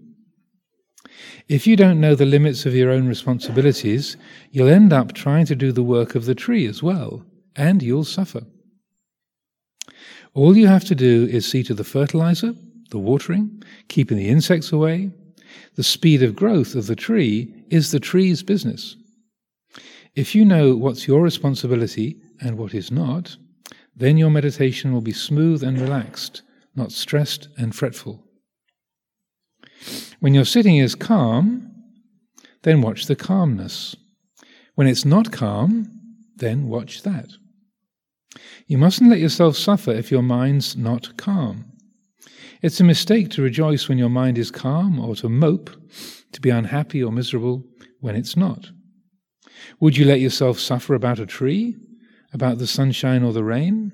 If 1.49 1.67
you 1.67 1.77
don't 1.77 2.01
know 2.01 2.15
the 2.15 2.25
limits 2.25 2.65
of 2.65 2.75
your 2.75 2.91
own 2.91 3.07
responsibilities, 3.07 4.17
you'll 4.51 4.69
end 4.69 4.93
up 4.93 5.13
trying 5.13 5.47
to 5.47 5.55
do 5.55 5.73
the 5.73 5.83
work 5.83 6.15
of 6.15 6.25
the 6.25 6.35
tree 6.35 6.67
as 6.67 6.83
well, 6.83 7.25
and 7.55 7.83
you'll 7.83 8.05
suffer. 8.05 8.43
All 10.33 10.57
you 10.57 10.67
have 10.67 10.85
to 10.87 10.95
do 10.95 11.29
is 11.31 11.47
see 11.47 11.63
to 11.65 11.75
the 11.75 11.85
fertilizer, 11.85 12.55
the 12.91 12.99
watering, 12.99 13.63
keeping 13.89 14.17
the 14.17 14.29
insects 14.29 14.73
away. 14.73 15.13
The 15.77 15.85
speed 15.85 16.23
of 16.23 16.35
growth 16.35 16.75
of 16.75 16.87
the 16.87 16.97
tree 16.97 17.55
is 17.71 17.91
the 17.91 18.01
tree's 18.01 18.43
business. 18.43 18.97
If 20.15 20.35
you 20.35 20.45
know 20.45 20.75
what's 20.75 21.07
your 21.07 21.23
responsibility 21.23 22.17
and 22.41 22.57
what 22.57 22.75
is 22.75 22.91
not, 22.91 23.37
then 23.95 24.17
your 24.17 24.31
meditation 24.31 24.93
will 24.93 25.01
be 25.01 25.13
smooth 25.13 25.63
and 25.63 25.81
relaxed, 25.81 26.43
not 26.75 26.91
stressed 26.91 27.49
and 27.57 27.75
fretful. 27.75 28.25
When 30.21 30.35
your 30.35 30.45
sitting 30.45 30.77
is 30.77 30.95
calm, 30.95 31.71
then 32.63 32.81
watch 32.81 33.07
the 33.07 33.17
calmness. 33.17 33.95
When 34.75 34.87
it's 34.87 35.05
not 35.05 35.33
calm, 35.33 35.91
then 36.37 36.69
watch 36.69 37.03
that. 37.03 37.29
You 38.67 38.79
mustn't 38.79 39.11
let 39.11 39.21
yourself 39.21 39.57
suffer 39.57 39.93
if 39.93 40.11
your 40.11 40.23
mind's 40.23 40.77
not 40.77 41.17
calm. 41.17 41.67
It's 42.63 42.81
a 42.81 42.85
mistake 42.85 43.31
to 43.31 43.43
rejoice 43.43 43.89
when 43.89 43.99
your 43.99 44.09
mind 44.09 44.39
is 44.39 44.51
calm 44.51 44.99
or 44.99 45.15
to 45.17 45.29
mope 45.29 45.71
to 46.35 46.41
be 46.41 46.51
unhappy 46.51 47.03
or 47.03 47.13
miserable 47.13 47.65
when 48.01 48.17
it's 48.17 48.37
not? 48.37 48.71
Would 49.81 49.97
you 49.97 50.05
let 50.05 50.21
yourself 50.21 50.59
suffer 50.59 50.95
about 50.95 51.19
a 51.19 51.27
tree, 51.27 51.77
about 52.33 52.59
the 52.59 52.67
sunshine 52.67 53.23
or 53.23 53.33
the 53.33 53.45
rain? 53.45 53.93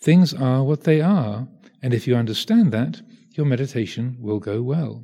Things 0.00 0.34
are 0.34 0.64
what 0.64 0.84
they 0.84 1.00
are, 1.00 1.46
and 1.82 1.94
if 1.94 2.06
you 2.06 2.16
understand 2.16 2.72
that, 2.72 3.02
your 3.40 3.46
meditation 3.46 4.18
will 4.20 4.38
go 4.38 4.60
well. 4.60 5.02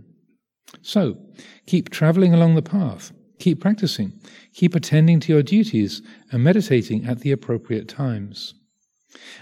So, 0.83 1.16
keep 1.64 1.88
traveling 1.88 2.35
along 2.35 2.55
the 2.55 2.61
path, 2.61 3.12
keep 3.38 3.62
practicing, 3.62 4.12
keep 4.52 4.75
attending 4.75 5.21
to 5.21 5.33
your 5.33 5.43
duties, 5.43 6.02
and 6.31 6.45
meditating 6.45 7.07
at 7.07 7.21
the 7.21 7.33
appropriate 7.33 7.88
times. 7.88 8.52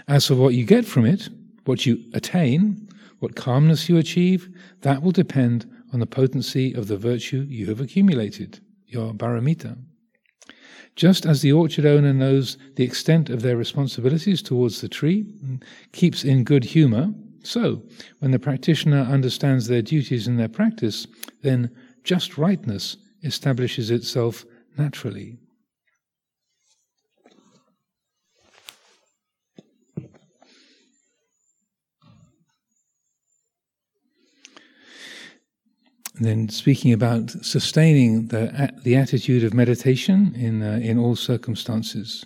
As 0.07 0.27
for 0.27 0.35
what 0.35 0.53
you 0.53 0.63
get 0.63 0.85
from 0.85 1.05
it, 1.05 1.27
what 1.65 1.85
you 1.85 2.05
attain, 2.13 2.87
what 3.19 3.35
calmness 3.35 3.89
you 3.89 3.97
achieve, 3.97 4.47
that 4.79 5.03
will 5.03 5.11
depend 5.11 5.69
on 5.91 5.99
the 5.99 6.07
potency 6.07 6.73
of 6.73 6.87
the 6.87 6.95
virtue 6.97 7.45
you 7.49 7.65
have 7.65 7.81
accumulated, 7.81 8.61
your 8.87 9.13
paramita. 9.13 9.77
Just 10.95 11.25
as 11.25 11.41
the 11.41 11.51
orchard 11.51 11.85
owner 11.85 12.13
knows 12.13 12.57
the 12.75 12.85
extent 12.85 13.29
of 13.29 13.41
their 13.41 13.57
responsibilities 13.57 14.41
towards 14.41 14.79
the 14.79 14.87
tree 14.87 15.25
keeps 15.91 16.23
in 16.23 16.45
good 16.45 16.63
humor, 16.63 17.13
so 17.45 17.83
when 18.19 18.31
the 18.31 18.39
practitioner 18.39 19.01
understands 19.01 19.67
their 19.67 19.81
duties 19.81 20.27
in 20.27 20.37
their 20.37 20.49
practice, 20.49 21.07
then 21.41 21.69
just 22.03 22.37
rightness 22.37 22.97
establishes 23.23 23.91
itself 23.91 24.45
naturally. 24.77 25.37
And 36.17 36.25
then 36.25 36.49
speaking 36.49 36.93
about 36.93 37.29
sustaining 37.29 38.27
the, 38.27 38.73
the 38.83 38.95
attitude 38.95 39.43
of 39.43 39.53
meditation 39.53 40.33
in, 40.35 40.63
uh, 40.63 40.79
in 40.81 40.97
all 40.97 41.17
circumstances. 41.17 42.25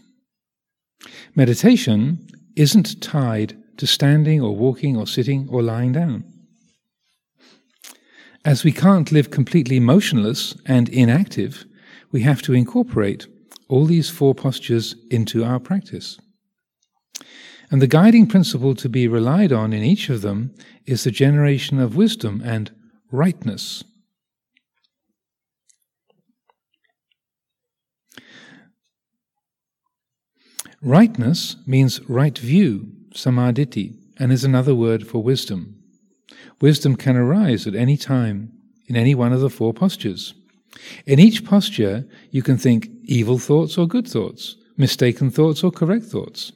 Meditation 1.34 2.28
isn't 2.56 3.02
tied 3.02 3.59
to 3.80 3.88
standing 3.88 4.42
or 4.42 4.56
walking 4.56 4.96
or 4.96 5.08
sitting 5.08 5.48
or 5.50 5.64
lying 5.64 5.94
down. 5.94 6.24
As 8.46 8.64
we 8.64 8.72
can't 8.72 9.12
live 9.12 9.32
completely 9.32 9.80
motionless 9.80 10.56
and 10.66 10.88
inactive, 10.90 11.66
we 12.12 12.22
have 12.22 12.42
to 12.44 12.54
incorporate 12.54 13.28
all 13.68 13.86
these 13.86 14.10
four 14.10 14.36
postures 14.36 14.96
into 15.10 15.44
our 15.44 15.60
practice. 15.60 16.20
And 17.72 17.82
the 17.82 17.88
guiding 17.88 18.28
principle 18.28 18.76
to 18.76 18.90
be 18.90 19.08
relied 19.08 19.52
on 19.52 19.74
in 19.74 19.84
each 19.84 20.10
of 20.10 20.22
them 20.22 20.56
is 20.86 21.04
the 21.04 21.12
generation 21.12 21.80
of 21.80 21.96
wisdom 21.96 22.42
and 22.44 22.72
rightness. 23.12 23.84
Rightness 30.82 31.58
means 31.68 32.02
right 32.10 32.38
view, 32.38 32.99
samma 33.14 33.54
ditthi, 33.54 33.96
and 34.18 34.32
is 34.32 34.44
another 34.44 34.76
word 34.76 35.08
for 35.08 35.24
wisdom. 35.24 35.76
Wisdom 36.62 36.96
can 36.96 37.16
arise 37.16 37.66
at 37.66 37.76
any 37.76 37.98
time 37.98 38.52
in 38.88 38.96
any 38.96 39.16
one 39.16 39.34
of 39.34 39.42
the 39.42 39.50
four 39.50 39.74
postures. 39.74 40.34
In 41.06 41.20
each 41.20 41.46
posture, 41.46 42.06
you 42.32 42.42
can 42.42 42.58
think 42.58 42.90
evil 43.04 43.38
thoughts 43.38 43.78
or 43.78 43.88
good 43.88 44.08
thoughts, 44.08 44.56
mistaken 44.78 45.32
thoughts 45.32 45.64
or 45.64 45.72
correct 45.72 46.06
thoughts. 46.06 46.52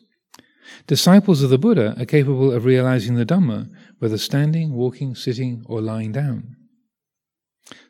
Disciples 0.87 1.41
of 1.41 1.49
the 1.49 1.57
Buddha 1.57 1.95
are 1.99 2.05
capable 2.05 2.51
of 2.51 2.65
realizing 2.65 3.15
the 3.15 3.25
Dhamma, 3.25 3.69
whether 3.99 4.17
standing, 4.17 4.73
walking, 4.73 5.15
sitting, 5.15 5.63
or 5.67 5.81
lying 5.81 6.11
down. 6.11 6.55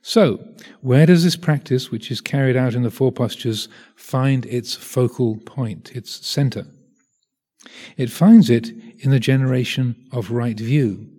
So, 0.01 0.45
where 0.81 1.05
does 1.05 1.23
this 1.23 1.35
practice, 1.35 1.89
which 1.89 2.11
is 2.11 2.21
carried 2.21 2.55
out 2.55 2.75
in 2.75 2.83
the 2.83 2.91
four 2.91 3.11
postures, 3.11 3.69
find 3.95 4.45
its 4.45 4.75
focal 4.75 5.37
point, 5.37 5.95
its 5.95 6.25
center? 6.25 6.67
It 7.97 8.09
finds 8.09 8.49
it 8.49 8.69
in 8.99 9.11
the 9.11 9.19
generation 9.19 9.95
of 10.11 10.31
right 10.31 10.59
view, 10.59 11.09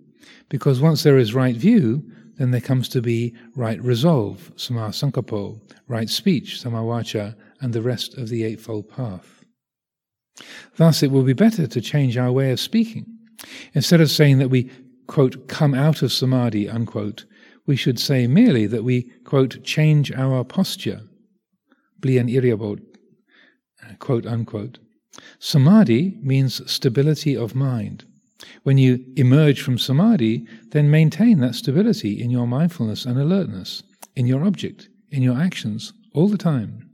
because 0.49 0.79
once 0.81 1.03
there 1.03 1.17
is 1.17 1.33
right 1.33 1.55
view, 1.55 2.03
then 2.37 2.51
there 2.51 2.61
comes 2.61 2.89
to 2.89 3.01
be 3.01 3.33
right 3.55 3.81
resolve, 3.81 4.51
samma 4.55 4.89
sankappo, 4.89 5.59
right 5.87 6.09
speech, 6.09 6.61
samma 6.61 7.35
and 7.61 7.73
the 7.73 7.81
rest 7.81 8.17
of 8.17 8.29
the 8.29 8.43
Eightfold 8.43 8.89
Path. 8.89 9.45
Thus, 10.75 11.01
it 11.01 11.11
will 11.11 11.23
be 11.23 11.33
better 11.33 11.65
to 11.65 11.81
change 11.81 12.17
our 12.17 12.31
way 12.31 12.51
of 12.51 12.59
speaking. 12.59 13.05
Instead 13.73 14.01
of 14.01 14.11
saying 14.11 14.39
that 14.39 14.49
we, 14.49 14.69
quote, 15.07 15.47
come 15.47 15.73
out 15.73 16.01
of 16.01 16.11
samadhi, 16.11 16.69
unquote, 16.69 17.25
we 17.65 17.75
should 17.75 17.99
say 17.99 18.27
merely 18.27 18.67
that 18.67 18.83
we, 18.83 19.03
quote, 19.23 19.63
change 19.63 20.11
our 20.11 20.43
posture, 20.43 21.01
blian 22.01 22.31
iriabot, 22.31 22.81
uh, 23.83 23.95
quote, 23.99 24.25
unquote. 24.25 24.79
Samadhi 25.39 26.17
means 26.21 26.69
stability 26.71 27.35
of 27.35 27.55
mind. 27.55 28.05
When 28.63 28.77
you 28.77 29.05
emerge 29.15 29.61
from 29.61 29.77
samadhi, 29.77 30.45
then 30.71 30.89
maintain 30.89 31.39
that 31.39 31.55
stability 31.55 32.21
in 32.21 32.29
your 32.29 32.47
mindfulness 32.47 33.05
and 33.05 33.17
alertness, 33.17 33.83
in 34.15 34.27
your 34.27 34.43
object, 34.43 34.89
in 35.11 35.21
your 35.21 35.37
actions, 35.37 35.93
all 36.13 36.27
the 36.27 36.37
time. 36.37 36.89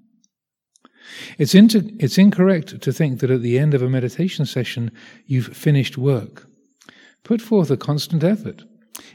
It's, 1.37 1.55
inter- 1.55 1.81
it's 1.99 2.17
incorrect 2.17 2.81
to 2.81 2.93
think 2.93 3.19
that 3.19 3.31
at 3.31 3.41
the 3.41 3.57
end 3.57 3.73
of 3.73 3.81
a 3.81 3.89
meditation 3.89 4.45
session 4.45 4.91
you've 5.25 5.57
finished 5.57 5.97
work. 5.97 6.47
Put 7.23 7.41
forth 7.41 7.71
a 7.71 7.77
constant 7.77 8.23
effort. 8.23 8.63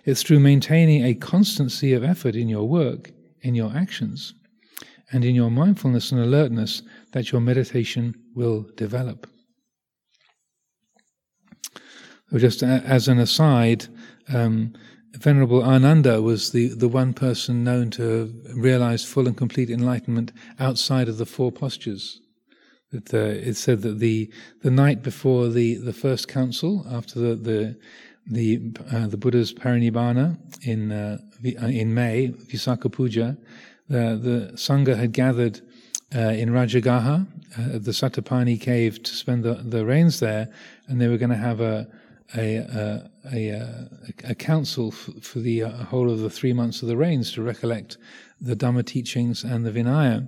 It's 0.05 0.23
through 0.23 0.41
maintaining 0.41 1.05
a 1.05 1.15
constancy 1.15 1.93
of 1.93 2.05
effort 2.05 2.35
in 2.35 2.49
your 2.49 2.69
work, 2.69 3.13
in 3.43 3.55
your 3.55 3.75
actions, 3.75 4.35
and 5.13 5.25
in 5.25 5.35
your 5.35 5.51
mindfulness 5.51 6.11
and 6.11 6.21
alertness 6.21 6.83
that 7.13 7.33
your 7.33 7.41
meditation 7.41 8.15
will 8.37 8.67
develop. 8.77 9.27
Just 12.35 12.63
as 12.63 13.09
an 13.09 13.19
aside, 13.19 13.87
um, 14.33 14.75
Venerable 15.15 15.63
Ananda 15.63 16.21
was 16.21 16.53
the, 16.53 16.69
the 16.69 16.89
one 16.89 17.15
person 17.15 17.65
known 17.65 17.91
to 17.93 18.03
have 18.03 18.57
realized 18.57 19.07
full 19.07 19.27
and 19.27 19.37
complete 19.37 19.71
enlightenment 19.71 20.33
outside 20.59 21.09
of 21.09 21.17
the 21.17 21.27
four 21.27 21.51
postures. 21.51 22.21
That 22.93 23.15
uh, 23.15 23.49
it 23.49 23.55
said 23.55 23.83
that 23.83 23.99
the 23.99 24.31
the 24.63 24.71
night 24.71 25.03
before 25.03 25.49
the, 25.49 25.77
the 25.77 25.93
first 25.93 26.29
council, 26.29 26.87
after 26.89 27.19
the 27.19 27.35
the 27.35 27.77
the, 28.29 28.77
uh, 28.93 29.07
the 29.07 29.17
Buddha's 29.17 29.53
parinibbana 29.53 30.37
in 30.65 30.93
uh, 30.93 31.19
uh 31.45 31.67
in 31.67 31.95
May, 31.95 32.29
Visakha 32.29 32.93
Puja, 32.93 33.37
the 33.89 34.19
the 34.23 34.53
sangha 34.55 34.97
had 34.97 35.13
gathered 35.13 35.61
uh, 36.15 36.19
in 36.19 36.51
Rajagaha, 36.51 37.27
uh, 37.59 37.79
the 37.79 37.93
Sattapanni 37.93 38.61
cave, 38.61 39.03
to 39.03 39.15
spend 39.15 39.45
the, 39.45 39.55
the 39.55 39.85
rains 39.85 40.21
there, 40.21 40.49
and 40.87 41.01
they 41.01 41.09
were 41.09 41.19
going 41.19 41.31
to 41.31 41.37
have 41.37 41.61
a 41.61 41.89
a, 42.35 42.57
a, 42.57 43.11
a, 43.33 43.89
a 44.25 44.35
council 44.35 44.89
f- 44.89 45.23
for 45.23 45.39
the 45.39 45.63
uh, 45.63 45.71
whole 45.85 46.11
of 46.11 46.21
the 46.21 46.31
three 46.31 46.53
months 46.53 46.83
of 46.83 46.89
the 46.89 46.97
rains 46.97 47.33
to 47.33 47.43
recollect 47.43 47.99
the 48.41 48.57
Dhamma 48.57 48.85
teachings 48.85 49.45
and 49.45 49.65
the 49.65 49.71
Vinaya. 49.71 50.27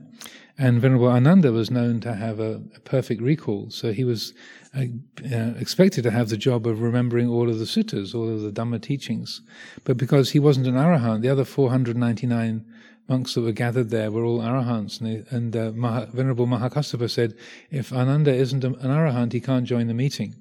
And 0.56 0.80
Venerable 0.80 1.08
Ananda 1.08 1.52
was 1.52 1.70
known 1.70 2.00
to 2.00 2.14
have 2.14 2.40
a, 2.40 2.62
a 2.74 2.80
perfect 2.80 3.20
recall, 3.22 3.70
so 3.70 3.92
he 3.92 4.04
was 4.04 4.34
uh, 4.76 4.84
uh, 5.32 5.54
expected 5.58 6.02
to 6.02 6.10
have 6.10 6.30
the 6.30 6.36
job 6.36 6.66
of 6.66 6.82
remembering 6.82 7.28
all 7.28 7.48
of 7.48 7.58
the 7.58 7.64
suttas, 7.64 8.14
all 8.14 8.28
of 8.28 8.42
the 8.42 8.50
Dhamma 8.50 8.82
teachings. 8.82 9.40
But 9.84 9.96
because 9.96 10.30
he 10.30 10.40
wasn't 10.40 10.66
an 10.66 10.74
arahant, 10.74 11.22
the 11.22 11.28
other 11.28 11.44
499 11.44 12.64
monks 13.08 13.34
that 13.34 13.40
were 13.40 13.52
gathered 13.52 13.90
there 13.90 14.10
were 14.10 14.24
all 14.24 14.40
arahants. 14.40 15.00
And, 15.00 15.08
they, 15.08 15.36
and 15.36 15.56
uh, 15.56 15.72
Maha, 15.74 16.06
Venerable 16.12 16.46
Mahakassapa 16.46 17.10
said, 17.10 17.34
if 17.70 17.92
Ananda 17.92 18.34
isn't 18.34 18.64
an 18.64 18.74
arahant, 18.74 19.32
he 19.32 19.40
can't 19.40 19.64
join 19.64 19.86
the 19.86 19.94
meeting. 19.94 20.34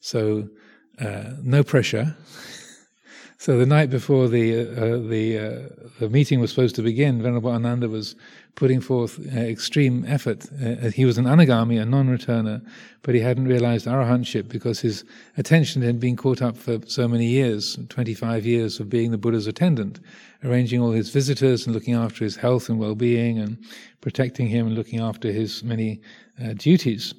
So, 0.00 0.48
uh, 1.00 1.32
no 1.42 1.64
pressure. 1.64 2.16
so 3.38 3.58
the 3.58 3.66
night 3.66 3.90
before 3.90 4.28
the 4.28 4.60
uh, 4.60 5.08
the 5.08 5.38
uh, 5.38 5.88
the 5.98 6.08
meeting 6.08 6.40
was 6.40 6.50
supposed 6.50 6.76
to 6.76 6.82
begin, 6.82 7.22
Venerable 7.22 7.50
Ananda 7.50 7.88
was 7.88 8.14
putting 8.54 8.80
forth 8.80 9.18
uh, 9.34 9.40
extreme 9.40 10.04
effort. 10.06 10.46
Uh, 10.62 10.90
he 10.90 11.04
was 11.04 11.18
an 11.18 11.24
anagami, 11.24 11.80
a 11.80 11.84
non-returner, 11.84 12.64
but 13.02 13.14
he 13.14 13.20
hadn't 13.20 13.48
realized 13.48 13.86
arahantship 13.86 14.48
because 14.48 14.80
his 14.80 15.04
attention 15.36 15.82
had 15.82 15.98
been 15.98 16.16
caught 16.16 16.40
up 16.40 16.56
for 16.56 16.78
so 16.86 17.08
many 17.08 17.26
years, 17.26 17.78
25 17.88 18.46
years 18.46 18.78
of 18.78 18.88
being 18.88 19.10
the 19.10 19.18
Buddha's 19.18 19.46
attendant, 19.46 19.98
arranging 20.44 20.80
all 20.80 20.92
his 20.92 21.10
visitors 21.10 21.66
and 21.66 21.74
looking 21.74 21.94
after 21.94 22.24
his 22.24 22.36
health 22.36 22.68
and 22.68 22.78
well-being 22.78 23.38
and 23.38 23.58
protecting 24.00 24.46
him 24.46 24.66
and 24.66 24.74
looking 24.74 25.00
after 25.00 25.32
his 25.32 25.62
many 25.62 26.00
uh, 26.42 26.52
duties. 26.54 27.14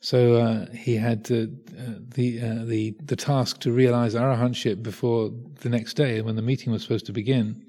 So 0.00 0.34
uh, 0.34 0.66
he 0.72 0.96
had 0.96 1.30
uh, 1.30 1.46
the 2.14 2.40
uh, 2.42 2.64
the 2.64 2.94
the 3.04 3.14
task 3.14 3.60
to 3.60 3.70
realize 3.70 4.14
arahantship 4.14 4.82
before 4.82 5.30
the 5.60 5.68
next 5.68 5.94
day 5.94 6.20
when 6.22 6.34
the 6.34 6.42
meeting 6.42 6.72
was 6.72 6.82
supposed 6.82 7.06
to 7.06 7.12
begin, 7.12 7.64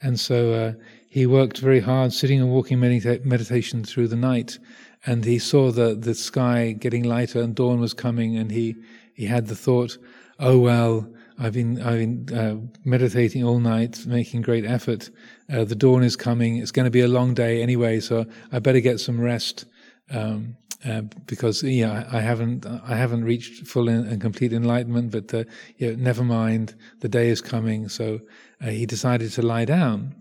and 0.00 0.20
so 0.20 0.52
uh, 0.52 0.72
he 1.08 1.26
worked 1.26 1.58
very 1.58 1.80
hard, 1.80 2.12
sitting 2.12 2.40
and 2.40 2.50
walking 2.50 2.78
medita- 2.78 3.24
meditation 3.24 3.82
through 3.82 4.06
the 4.06 4.16
night, 4.16 4.58
and 5.04 5.24
he 5.24 5.38
saw 5.40 5.72
the 5.72 5.96
the 5.96 6.14
sky 6.14 6.72
getting 6.78 7.02
lighter 7.02 7.42
and 7.42 7.56
dawn 7.56 7.80
was 7.80 7.92
coming, 7.92 8.36
and 8.36 8.52
he 8.52 8.76
he 9.12 9.26
had 9.26 9.48
the 9.48 9.56
thought, 9.56 9.98
oh 10.38 10.58
well, 10.60 11.08
I've 11.38 11.52
been 11.52 11.80
I've 11.82 11.98
been 11.98 12.38
uh, 12.38 12.56
meditating 12.84 13.44
all 13.44 13.58
night, 13.58 14.06
making 14.06 14.42
great 14.42 14.64
effort. 14.64 15.10
Uh, 15.52 15.64
the 15.64 15.74
dawn 15.74 16.02
is 16.02 16.16
coming. 16.16 16.58
It's 16.58 16.70
going 16.70 16.84
to 16.84 16.90
be 16.90 17.00
a 17.00 17.08
long 17.08 17.34
day 17.34 17.62
anyway, 17.62 18.00
so 18.00 18.26
I 18.52 18.60
better 18.60 18.80
get 18.80 19.00
some 19.00 19.20
rest 19.20 19.64
um, 20.10 20.56
uh, 20.84 21.02
because 21.26 21.62
yeah, 21.62 22.08
I, 22.12 22.20
haven't 22.20 22.66
I 22.66 22.94
haven't 22.94 23.24
reached 23.24 23.66
full 23.66 23.88
and 23.88 24.20
complete 24.20 24.52
enlightenment. 24.52 25.10
But 25.10 25.34
uh, 25.34 25.44
yeah, 25.78 25.94
never 25.96 26.22
mind. 26.22 26.74
The 27.00 27.08
day 27.08 27.28
is 27.28 27.40
coming, 27.40 27.88
so 27.88 28.20
uh, 28.62 28.66
he 28.66 28.86
decided 28.86 29.32
to 29.32 29.42
lie 29.42 29.64
down 29.64 30.14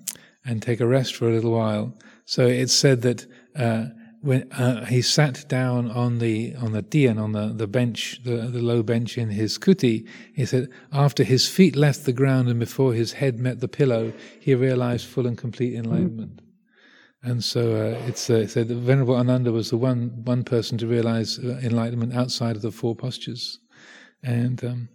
and 0.45 0.61
take 0.61 0.79
a 0.79 0.87
rest 0.87 1.15
for 1.15 1.29
a 1.29 1.33
little 1.33 1.51
while. 1.51 1.95
So 2.25 2.47
it's 2.47 2.73
said 2.73 3.01
that 3.03 3.25
uh, 3.55 3.85
when 4.23 4.49
uh, 4.53 4.85
he 4.85 5.01
sat 5.01 5.45
down 5.49 5.91
on 5.91 6.19
the 6.19 6.55
on 6.55 6.71
the 6.71 6.81
dian 6.81 7.19
on 7.19 7.33
the, 7.33 7.47
the 7.53 7.67
bench 7.67 8.21
the, 8.23 8.37
the 8.47 8.61
low 8.61 8.81
bench 8.81 9.17
in 9.17 9.29
his 9.29 9.57
kuti. 9.57 10.07
He 10.33 10.45
said 10.45 10.69
after 10.93 11.25
his 11.25 11.49
feet 11.49 11.75
left 11.75 12.05
the 12.05 12.13
ground 12.13 12.47
and 12.47 12.57
before 12.57 12.93
his 12.93 13.11
head 13.11 13.37
met 13.37 13.59
the 13.59 13.67
pillow 13.67 14.13
he 14.39 14.55
realized 14.55 15.07
full 15.07 15.27
and 15.27 15.37
complete 15.37 15.75
enlightenment. 15.75 16.41
And 17.21 17.43
so 17.43 17.75
uh, 17.75 18.07
it's 18.07 18.29
uh, 18.29 18.47
said 18.47 18.69
that 18.69 18.75
venerable 18.75 19.17
ananda 19.17 19.51
was 19.51 19.71
the 19.71 19.77
one 19.77 20.23
one 20.23 20.45
person 20.45 20.77
to 20.77 20.87
realize 20.87 21.37
uh, 21.37 21.59
enlightenment 21.61 22.15
outside 22.15 22.55
of 22.55 22.61
the 22.61 22.71
four 22.71 22.95
postures. 22.95 23.59
And 24.23 24.63
um, 24.63 24.89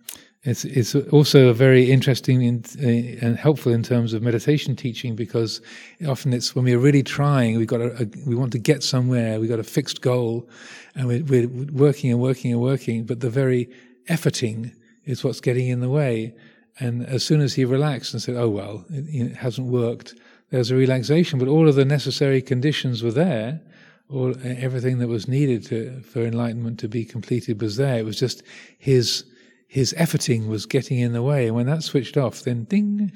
it's, 0.44 0.64
it's 0.64 0.94
also 0.94 1.52
very 1.52 1.90
interesting 1.90 2.42
in, 2.42 2.64
uh, 2.78 3.26
and 3.26 3.36
helpful 3.36 3.72
in 3.72 3.82
terms 3.82 4.12
of 4.12 4.22
meditation 4.22 4.76
teaching 4.76 5.16
because 5.16 5.60
often 6.06 6.32
it's 6.32 6.54
when 6.54 6.64
we're 6.64 6.78
really 6.78 7.02
trying, 7.02 7.58
we've 7.58 7.66
got 7.66 7.80
a, 7.80 8.02
a 8.02 8.06
we 8.24 8.36
want 8.36 8.52
to 8.52 8.58
get 8.58 8.84
somewhere, 8.84 9.40
we've 9.40 9.50
got 9.50 9.58
a 9.58 9.64
fixed 9.64 10.00
goal, 10.00 10.48
and 10.94 11.08
we're, 11.08 11.24
we're, 11.24 11.48
working 11.72 12.12
and 12.12 12.20
working 12.20 12.52
and 12.52 12.60
working, 12.60 13.04
but 13.04 13.20
the 13.20 13.30
very 13.30 13.68
efforting 14.08 14.72
is 15.06 15.24
what's 15.24 15.40
getting 15.40 15.68
in 15.68 15.80
the 15.80 15.88
way. 15.88 16.34
And 16.78 17.04
as 17.06 17.24
soon 17.24 17.40
as 17.40 17.54
he 17.54 17.64
relaxed 17.64 18.12
and 18.12 18.22
said, 18.22 18.36
"Oh 18.36 18.48
well, 18.48 18.84
it, 18.90 19.06
it 19.08 19.36
hasn't 19.36 19.66
worked," 19.66 20.14
there's 20.50 20.70
a 20.70 20.76
relaxation, 20.76 21.40
but 21.40 21.48
all 21.48 21.68
of 21.68 21.74
the 21.74 21.84
necessary 21.84 22.40
conditions 22.40 23.02
were 23.02 23.10
there. 23.10 23.60
All 24.08 24.34
everything 24.42 24.98
that 24.98 25.08
was 25.08 25.26
needed 25.26 25.64
to, 25.66 26.00
for 26.02 26.22
enlightenment 26.22 26.78
to 26.78 26.88
be 26.88 27.04
completed 27.04 27.60
was 27.60 27.76
there. 27.76 27.98
It 27.98 28.04
was 28.04 28.18
just 28.18 28.44
his 28.78 29.24
his 29.68 29.94
efforting 29.98 30.48
was 30.48 30.66
getting 30.66 30.98
in 30.98 31.12
the 31.12 31.22
way. 31.22 31.46
And 31.46 31.54
when 31.54 31.66
that 31.66 31.82
switched 31.82 32.16
off, 32.16 32.42
then 32.42 32.64
ding, 32.64 33.12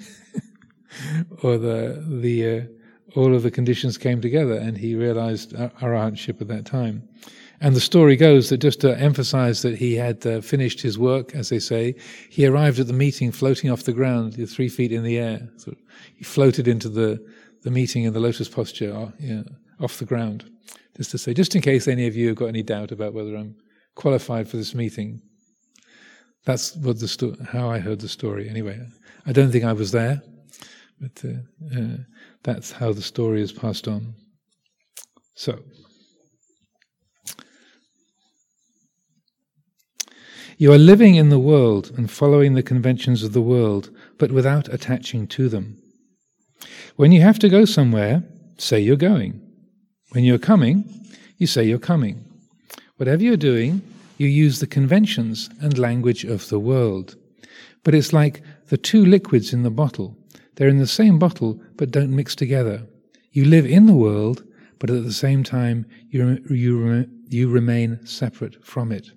or 1.43 1.59
the 1.59 2.05
the 2.07 2.59
uh, 2.59 2.63
all 3.17 3.35
of 3.35 3.43
the 3.43 3.51
conditions 3.51 3.99
came 3.99 4.21
together, 4.21 4.55
and 4.55 4.79
he 4.79 4.95
realized 4.95 5.53
arahantship 5.55 6.41
at 6.41 6.49
that 6.49 6.67
time. 6.67 7.09
And 7.61 7.77
the 7.77 7.81
story 7.81 8.17
goes 8.17 8.51
that 8.51 8.59
just 8.59 8.81
to 8.81 8.99
emphasize 8.99 9.63
that 9.63 9.79
he 9.79 9.95
had 9.95 10.27
uh, 10.27 10.41
finished 10.41 10.81
his 10.81 10.99
work, 10.99 11.35
as 11.35 11.49
they 11.49 11.61
say, 11.61 11.95
he 12.29 12.45
arrived 12.45 12.81
at 12.81 12.89
the 12.89 12.93
meeting 12.93 13.31
floating 13.31 13.71
off 13.71 13.85
the 13.85 13.93
ground, 13.93 14.35
three 14.51 14.69
feet 14.69 14.91
in 14.91 15.05
the 15.05 15.17
air. 15.17 15.49
So 15.59 15.73
he 16.17 16.25
floated 16.25 16.67
into 16.67 16.89
the, 16.89 17.25
the 17.63 17.71
meeting 17.71 18.03
in 18.03 18.15
the 18.15 18.21
lotus 18.21 18.49
posture 18.49 18.93
uh, 18.93 19.43
off 19.83 19.99
the 19.99 20.05
ground. 20.05 20.51
Just 20.97 21.13
to 21.13 21.19
say, 21.19 21.35
just 21.35 21.55
in 21.55 21.63
case 21.63 21.87
any 21.87 22.09
of 22.09 22.17
you 22.17 22.29
have 22.29 22.37
got 22.37 22.47
any 22.47 22.65
doubt 22.65 22.91
about 22.91 23.15
whether 23.15 23.37
I'm 23.37 23.55
qualified 23.95 24.49
for 24.49 24.57
this 24.57 24.75
meeting, 24.75 25.23
that's 26.45 26.77
what 26.77 26.99
the 26.99 27.09
sto- 27.09 27.37
how 27.53 27.71
I 27.71 27.79
heard 27.79 28.01
the 28.01 28.09
story. 28.09 28.49
Anyway, 28.49 28.81
I 29.27 29.33
don't 29.33 29.53
think 29.53 29.65
I 29.65 29.73
was 29.73 29.93
there, 29.93 30.23
but 31.01 31.25
uh, 31.25 31.79
uh, 31.79 31.97
that's 32.43 32.73
how 32.73 32.93
the 32.93 33.03
story 33.03 33.43
is 33.43 33.53
passed 33.53 33.89
on. 33.89 34.15
So. 35.35 35.59
You 40.59 40.73
are 40.73 40.79
living 40.79 41.17
in 41.17 41.29
the 41.29 41.41
world 41.41 41.91
and 41.97 42.09
following 42.09 42.55
the 42.55 42.63
conventions 42.63 43.25
of 43.25 43.33
the 43.33 43.41
world, 43.41 43.91
but 44.19 44.31
without 44.31 44.69
attaching 44.69 45.27
to 45.29 45.49
them. 45.49 45.83
When 46.95 47.11
you 47.11 47.21
have 47.23 47.39
to 47.41 47.49
go 47.49 47.65
somewhere, 47.65 48.23
say 48.59 48.79
you're 48.79 48.97
going. 48.97 49.41
When 50.11 50.23
you're 50.23 50.39
coming, 50.39 50.85
you 51.39 51.47
say 51.47 51.65
you're 51.65 51.79
coming. 51.79 52.25
Whatever 52.97 53.25
you're 53.25 53.37
doing, 53.37 53.83
you 54.23 54.29
use 54.29 54.61
the 54.61 54.69
conventions 54.69 55.51
and 55.61 55.77
language 55.77 56.25
of 56.25 56.49
the 56.49 56.61
world. 56.61 57.17
But 57.83 57.95
it's 57.95 58.13
like 58.13 58.41
the 58.69 58.77
two 58.77 59.05
liquids 59.05 59.53
in 59.53 59.65
the 59.65 59.71
bottle. 59.71 60.17
They're 60.55 60.69
in 60.69 60.79
the 60.79 60.87
same 60.87 61.19
bottle, 61.19 61.61
but 61.77 61.91
don't 61.91 62.15
mix 62.15 62.37
together. 62.37 62.87
You 63.33 63.45
live 63.47 63.67
in 63.67 63.87
the 63.87 63.95
world, 63.95 64.45
but 64.79 64.91
at 64.91 65.03
the 65.03 65.13
same 65.13 65.43
time, 65.43 65.87
you, 66.11 66.39
you, 66.49 67.09
you 67.27 67.51
remain 67.51 68.07
separate 68.07 68.65
from 68.65 68.93
it. 68.93 69.11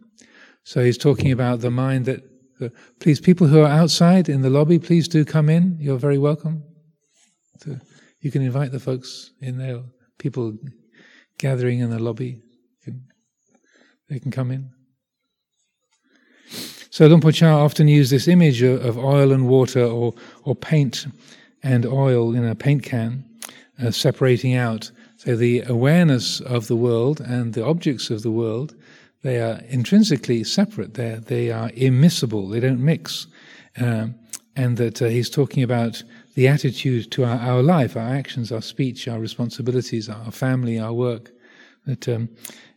So 0.63 0.83
he's 0.83 0.97
talking 0.97 1.31
about 1.31 1.61
the 1.61 1.69
mind 1.69 2.05
that, 2.05 2.23
uh, 2.59 2.69
please, 2.99 3.19
people 3.19 3.45
who 3.45 3.59
are 3.61 3.67
outside 3.67 4.27
in 4.27 4.41
the 4.41 4.49
lobby, 4.49 4.79
please 4.79 5.07
do 5.07 5.23
come 5.23 5.49
in. 5.49 5.77
You're 5.79 5.99
very 5.99 6.17
welcome. 6.17 6.63
So 7.59 7.77
you 8.21 8.31
can 8.31 8.41
invite 8.41 8.71
the 8.71 8.79
folks 8.79 9.31
in 9.39 9.59
there, 9.59 9.83
people 10.17 10.57
gathering 11.37 11.79
in 11.79 11.91
the 11.91 11.99
lobby. 11.99 12.41
they 14.09 14.19
can 14.19 14.31
come 14.31 14.49
in. 14.49 14.71
So 16.95 17.07
Luang 17.07 17.19
Por 17.19 17.33
Chah 17.33 17.61
often 17.61 17.89
used 17.89 18.09
this 18.09 18.25
image 18.25 18.61
of 18.61 18.97
oil 18.97 19.33
and 19.33 19.49
water 19.49 19.83
or, 19.83 20.13
or 20.45 20.55
paint 20.55 21.07
and 21.61 21.85
oil 21.85 22.33
in 22.33 22.45
a 22.45 22.55
paint 22.55 22.83
can 22.83 23.25
uh, 23.83 23.91
separating 23.91 24.55
out. 24.55 24.91
So 25.17 25.35
the 25.35 25.63
awareness 25.63 26.39
of 26.39 26.67
the 26.67 26.77
world 26.77 27.19
and 27.19 27.53
the 27.53 27.65
objects 27.65 28.09
of 28.11 28.21
the 28.21 28.31
world, 28.31 28.75
they 29.23 29.41
are 29.41 29.59
intrinsically 29.67 30.45
separate. 30.45 30.93
They're, 30.93 31.19
they 31.19 31.51
are 31.51 31.67
immiscible. 31.71 32.49
They 32.49 32.61
don't 32.61 32.79
mix. 32.79 33.27
Um, 33.75 34.15
and 34.55 34.77
that 34.77 35.01
uh, 35.01 35.07
he's 35.07 35.29
talking 35.29 35.63
about 35.63 36.01
the 36.35 36.47
attitude 36.47 37.11
to 37.11 37.25
our, 37.25 37.39
our, 37.39 37.61
life, 37.61 37.97
our 37.97 38.07
actions, 38.07 38.53
our 38.53 38.61
speech, 38.61 39.09
our 39.09 39.19
responsibilities, 39.19 40.07
our 40.07 40.31
family, 40.31 40.79
our 40.79 40.93
work. 40.93 41.31
That 41.87 42.07
um, 42.07 42.29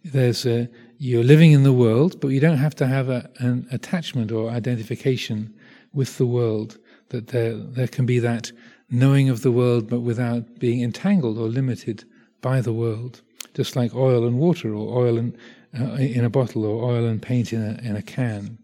there's 0.05 0.45
a, 0.45 0.69
you're 0.99 1.25
living 1.25 1.53
in 1.53 1.63
the 1.63 1.73
world, 1.73 2.21
but 2.21 2.29
you 2.29 2.41
don't 2.41 2.59
have 2.59 2.75
to 2.77 2.87
have 2.87 3.09
a, 3.09 3.31
an 3.39 3.67
attachment 3.71 4.33
or 4.33 4.51
identification 4.51 5.55
with 5.93 6.19
the 6.19 6.27
world. 6.27 6.79
That 7.11 7.29
there, 7.29 7.55
there 7.55 7.89
can 7.89 8.05
be 8.05 8.19
that 8.19 8.53
knowing 8.91 9.29
of 9.29 9.43
the 9.43 9.53
world, 9.53 9.89
but 9.89 10.01
without 10.01 10.59
being 10.59 10.83
entangled 10.83 11.39
or 11.39 11.49
limited 11.49 12.05
by 12.43 12.61
the 12.61 12.73
world. 12.73 13.23
Just 13.55 13.77
like 13.77 13.95
oil 13.95 14.27
and 14.27 14.39
water, 14.39 14.75
or 14.75 14.99
oil 14.99 15.19
and, 15.19 15.37
uh, 15.79 15.95
in 15.95 16.25
a 16.25 16.31
bottle, 16.31 16.65
or 16.65 16.91
oil 16.91 17.07
and 17.07 17.23
paint 17.23 17.53
in 17.53 17.63
a, 17.63 17.81
in 17.89 17.97
a 17.97 18.03
can. 18.03 18.59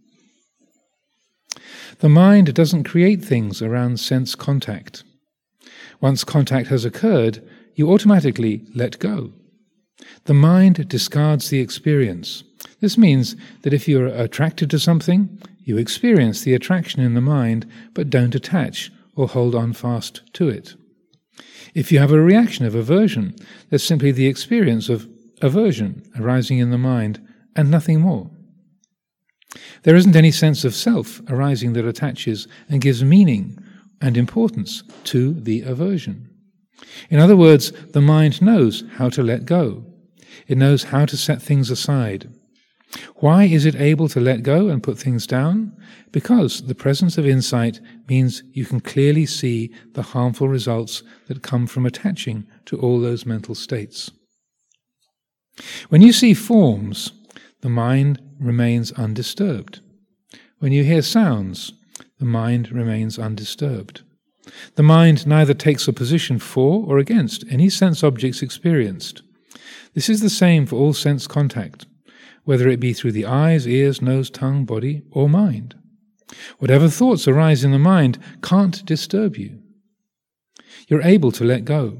The 2.00 2.08
mind 2.08 2.52
doesn't 2.54 2.84
create 2.84 3.24
things 3.24 3.62
around 3.62 4.00
sense 4.00 4.34
contact. 4.34 5.04
Once 6.00 6.24
contact 6.24 6.68
has 6.68 6.84
occurred, 6.84 7.48
you 7.74 7.90
automatically 7.90 8.66
let 8.74 8.98
go. 8.98 9.32
The 10.24 10.34
mind 10.34 10.88
discards 10.88 11.50
the 11.50 11.60
experience. 11.60 12.44
This 12.80 12.98
means 12.98 13.36
that 13.62 13.72
if 13.72 13.88
you 13.88 14.00
are 14.02 14.06
attracted 14.06 14.70
to 14.70 14.78
something, 14.78 15.40
you 15.60 15.78
experience 15.78 16.42
the 16.42 16.54
attraction 16.54 17.00
in 17.00 17.14
the 17.14 17.20
mind, 17.20 17.66
but 17.94 18.10
don't 18.10 18.34
attach 18.34 18.90
or 19.16 19.28
hold 19.28 19.54
on 19.54 19.72
fast 19.72 20.22
to 20.34 20.48
it. 20.48 20.74
If 21.74 21.90
you 21.90 21.98
have 21.98 22.12
a 22.12 22.20
reaction 22.20 22.64
of 22.64 22.74
aversion, 22.74 23.34
there's 23.70 23.82
simply 23.82 24.12
the 24.12 24.26
experience 24.26 24.88
of 24.88 25.08
aversion 25.42 26.02
arising 26.18 26.58
in 26.58 26.70
the 26.70 26.78
mind 26.78 27.26
and 27.56 27.70
nothing 27.70 28.00
more. 28.00 28.30
There 29.82 29.96
isn't 29.96 30.16
any 30.16 30.30
sense 30.30 30.64
of 30.64 30.74
self 30.74 31.20
arising 31.28 31.74
that 31.74 31.86
attaches 31.86 32.48
and 32.68 32.80
gives 32.80 33.04
meaning 33.04 33.58
and 34.00 34.16
importance 34.16 34.82
to 35.04 35.32
the 35.34 35.62
aversion. 35.62 36.33
In 37.10 37.18
other 37.18 37.36
words, 37.36 37.72
the 37.92 38.00
mind 38.00 38.42
knows 38.42 38.84
how 38.96 39.08
to 39.10 39.22
let 39.22 39.44
go. 39.44 39.84
It 40.46 40.58
knows 40.58 40.84
how 40.84 41.04
to 41.06 41.16
set 41.16 41.42
things 41.42 41.70
aside. 41.70 42.28
Why 43.16 43.44
is 43.44 43.64
it 43.64 43.74
able 43.76 44.08
to 44.10 44.20
let 44.20 44.42
go 44.42 44.68
and 44.68 44.82
put 44.82 44.98
things 44.98 45.26
down? 45.26 45.76
Because 46.12 46.66
the 46.66 46.74
presence 46.74 47.18
of 47.18 47.26
insight 47.26 47.80
means 48.08 48.42
you 48.52 48.64
can 48.64 48.80
clearly 48.80 49.26
see 49.26 49.74
the 49.94 50.02
harmful 50.02 50.48
results 50.48 51.02
that 51.26 51.42
come 51.42 51.66
from 51.66 51.86
attaching 51.86 52.46
to 52.66 52.78
all 52.78 53.00
those 53.00 53.26
mental 53.26 53.54
states. 53.54 54.10
When 55.88 56.02
you 56.02 56.12
see 56.12 56.34
forms, 56.34 57.12
the 57.62 57.68
mind 57.68 58.20
remains 58.38 58.92
undisturbed. 58.92 59.80
When 60.58 60.72
you 60.72 60.84
hear 60.84 61.02
sounds, 61.02 61.72
the 62.18 62.24
mind 62.24 62.70
remains 62.70 63.18
undisturbed. 63.18 64.02
The 64.74 64.82
mind 64.82 65.26
neither 65.26 65.54
takes 65.54 65.88
a 65.88 65.92
position 65.92 66.38
for 66.38 66.84
or 66.86 66.98
against 66.98 67.44
any 67.50 67.70
sense 67.70 68.02
objects 68.02 68.42
experienced. 68.42 69.22
This 69.94 70.08
is 70.08 70.20
the 70.20 70.30
same 70.30 70.66
for 70.66 70.76
all 70.76 70.92
sense 70.92 71.26
contact, 71.26 71.86
whether 72.44 72.68
it 72.68 72.80
be 72.80 72.92
through 72.92 73.12
the 73.12 73.26
eyes, 73.26 73.66
ears, 73.66 74.02
nose, 74.02 74.30
tongue, 74.30 74.64
body, 74.64 75.02
or 75.10 75.28
mind. 75.28 75.74
Whatever 76.58 76.88
thoughts 76.88 77.28
arise 77.28 77.64
in 77.64 77.70
the 77.70 77.78
mind 77.78 78.18
can't 78.42 78.84
disturb 78.84 79.36
you. 79.36 79.60
You're 80.88 81.02
able 81.02 81.32
to 81.32 81.44
let 81.44 81.64
go. 81.64 81.98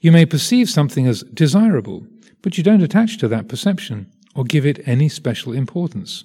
You 0.00 0.12
may 0.12 0.26
perceive 0.26 0.68
something 0.68 1.06
as 1.06 1.22
desirable, 1.22 2.06
but 2.42 2.58
you 2.58 2.64
don't 2.64 2.82
attach 2.82 3.18
to 3.18 3.28
that 3.28 3.48
perception 3.48 4.10
or 4.34 4.44
give 4.44 4.66
it 4.66 4.86
any 4.86 5.08
special 5.08 5.52
importance. 5.52 6.24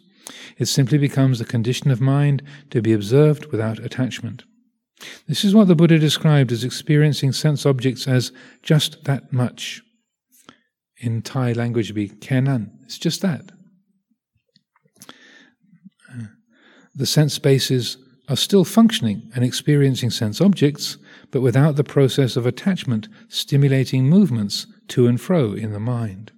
It 0.58 0.66
simply 0.66 0.98
becomes 0.98 1.40
a 1.40 1.46
condition 1.46 1.92
of 1.92 2.02
mind 2.02 2.42
to 2.72 2.82
be 2.82 2.94
observed 2.94 3.48
without 3.48 3.80
attachment. 3.80 4.44
This 5.28 5.44
is 5.44 5.56
what 5.56 5.68
the 5.68 5.76
Buddha 5.76 6.00
described 6.00 6.52
as 6.52 6.64
experiencing 6.64 7.32
sense 7.32 7.66
objects 7.66 8.08
as 8.08 8.32
just 8.62 9.04
that 9.06 9.34
much. 9.34 9.82
In 10.98 11.22
Thai 11.22 11.54
language, 11.54 11.90
it 11.90 11.94
would 11.94 12.10
be 12.10 12.10
kenan. 12.10 12.80
It's 12.84 12.98
just 12.98 13.22
that. 13.22 13.52
Uh, 16.10 16.26
the 16.96 17.06
sense 17.06 17.34
spaces 17.34 17.98
are 18.30 18.38
still 18.38 18.64
functioning 18.64 19.30
and 19.36 19.44
experiencing 19.44 20.10
sense 20.10 20.40
objects, 20.40 20.98
but 21.32 21.42
without 21.42 21.76
the 21.76 21.84
process 21.84 22.38
of 22.38 22.46
attachment 22.46 23.10
stimulating 23.28 24.08
movements 24.08 24.66
to 24.90 25.08
and 25.08 25.20
fro 25.20 25.54
in 25.54 25.74
the 25.74 25.80
mind. 25.80 26.32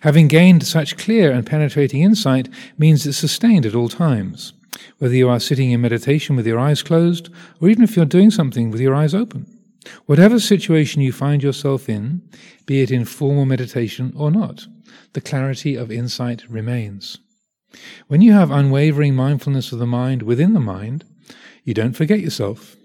Having 0.00 0.28
gained 0.28 0.66
such 0.66 0.98
clear 0.98 1.30
and 1.30 1.46
penetrating 1.46 2.02
insight 2.02 2.48
means 2.76 3.06
it's 3.06 3.16
sustained 3.16 3.64
at 3.64 3.74
all 3.74 3.88
times, 3.88 4.52
whether 4.98 5.14
you 5.14 5.28
are 5.28 5.40
sitting 5.40 5.70
in 5.70 5.80
meditation 5.80 6.36
with 6.36 6.46
your 6.46 6.58
eyes 6.58 6.82
closed, 6.82 7.28
or 7.60 7.68
even 7.68 7.84
if 7.84 7.96
you're 7.96 8.04
doing 8.04 8.30
something 8.30 8.70
with 8.70 8.80
your 8.80 8.94
eyes 8.94 9.14
open. 9.14 9.46
Whatever 10.06 10.38
situation 10.38 11.02
you 11.02 11.12
find 11.12 11.42
yourself 11.42 11.88
in, 11.88 12.22
be 12.66 12.82
it 12.82 12.90
in 12.90 13.04
formal 13.04 13.44
meditation 13.44 14.12
or 14.16 14.30
not, 14.30 14.66
the 15.12 15.20
clarity 15.20 15.74
of 15.74 15.90
insight 15.90 16.48
remains. 16.48 17.18
When 18.06 18.20
you 18.20 18.32
have 18.32 18.50
unwavering 18.50 19.14
mindfulness 19.14 19.72
of 19.72 19.78
the 19.78 19.86
mind 19.86 20.22
within 20.22 20.52
the 20.52 20.60
mind, 20.60 21.04
you 21.64 21.74
don't 21.74 21.96
forget 21.96 22.20
yourself. 22.20 22.76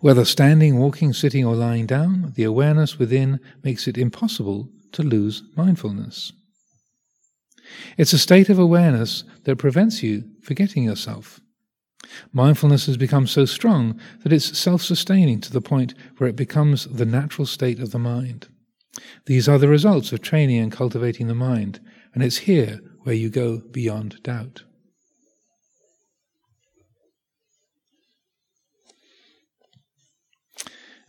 Whether 0.00 0.24
standing, 0.24 0.78
walking, 0.78 1.12
sitting, 1.12 1.44
or 1.44 1.54
lying 1.54 1.86
down, 1.86 2.32
the 2.36 2.44
awareness 2.44 2.98
within 2.98 3.40
makes 3.62 3.88
it 3.88 3.98
impossible 3.98 4.68
to 4.92 5.02
lose 5.02 5.42
mindfulness. 5.56 6.32
It's 7.96 8.12
a 8.12 8.18
state 8.18 8.48
of 8.48 8.58
awareness 8.58 9.24
that 9.44 9.56
prevents 9.56 10.02
you 10.02 10.24
forgetting 10.42 10.84
yourself. 10.84 11.40
Mindfulness 12.32 12.86
has 12.86 12.96
become 12.96 13.26
so 13.26 13.44
strong 13.44 13.98
that 14.22 14.32
it's 14.32 14.58
self 14.58 14.82
sustaining 14.82 15.40
to 15.40 15.52
the 15.52 15.60
point 15.60 15.94
where 16.18 16.28
it 16.28 16.36
becomes 16.36 16.84
the 16.84 17.06
natural 17.06 17.46
state 17.46 17.80
of 17.80 17.90
the 17.90 17.98
mind. 17.98 18.48
These 19.26 19.48
are 19.48 19.58
the 19.58 19.68
results 19.68 20.12
of 20.12 20.20
training 20.20 20.58
and 20.58 20.70
cultivating 20.70 21.26
the 21.26 21.34
mind, 21.34 21.80
and 22.12 22.22
it's 22.22 22.38
here 22.38 22.80
where 23.02 23.14
you 23.14 23.28
go 23.28 23.58
beyond 23.58 24.22
doubt. 24.22 24.62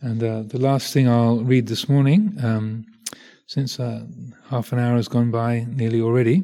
And 0.00 0.22
uh, 0.22 0.42
the 0.42 0.58
last 0.58 0.92
thing 0.92 1.08
I'll 1.08 1.42
read 1.42 1.68
this 1.68 1.88
morning, 1.88 2.36
um, 2.42 2.84
since 3.46 3.78
uh, 3.78 4.04
half 4.48 4.72
an 4.72 4.78
hour 4.78 4.96
has 4.96 5.08
gone 5.08 5.30
by 5.30 5.66
nearly 5.70 6.00
already, 6.00 6.42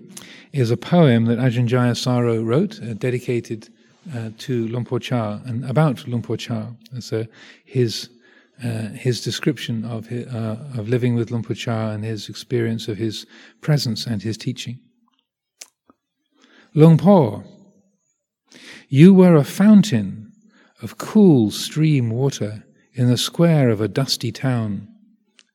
is 0.53 0.71
a 0.71 0.77
poem 0.77 1.25
that 1.25 1.39
Ajahn 1.39 1.69
Jayasaro 1.69 2.45
wrote, 2.45 2.81
uh, 2.81 2.95
dedicated 2.95 3.69
uh, 4.15 4.31
to 4.39 4.69
Luang 4.69 4.85
Por 4.85 5.01
Chah 5.01 5.41
and 5.45 5.65
about 5.65 6.07
Luang 6.07 6.23
Por 6.23 6.37
Chah. 6.37 6.69
So 7.01 7.27
his 7.65 8.09
uh, 8.63 8.91
his 8.91 9.25
description 9.25 9.85
of 9.85 10.07
his, 10.07 10.27
uh, 10.29 10.57
of 10.77 10.89
living 10.89 11.17
with 11.17 11.31
Luang 11.31 11.43
Por 11.43 11.57
Chah 11.57 11.91
and 11.91 12.05
his 12.05 12.29
experience 12.29 12.87
of 12.87 12.97
his 12.99 13.27
presence 13.61 14.07
and 14.07 14.23
his 14.23 14.37
teaching. 14.37 14.79
Luang 16.75 16.97
Por, 16.97 17.45
you 18.89 19.13
were 19.13 19.35
a 19.35 19.45
fountain 19.45 20.33
of 20.81 20.99
cool 20.99 21.51
stream 21.51 22.11
water 22.11 22.65
in 22.95 23.09
the 23.09 23.17
square 23.17 23.71
of 23.71 23.81
a 23.81 23.89
dusty 23.89 24.31
town, 24.31 24.87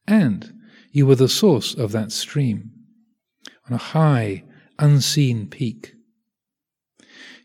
and 0.07 0.56
you 0.91 1.05
were 1.05 1.15
the 1.15 1.29
source 1.29 1.73
of 1.73 1.91
that 1.91 2.11
stream 2.11 2.71
on 3.67 3.73
a 3.73 3.77
high, 3.77 4.43
unseen 4.79 5.47
peak. 5.47 5.93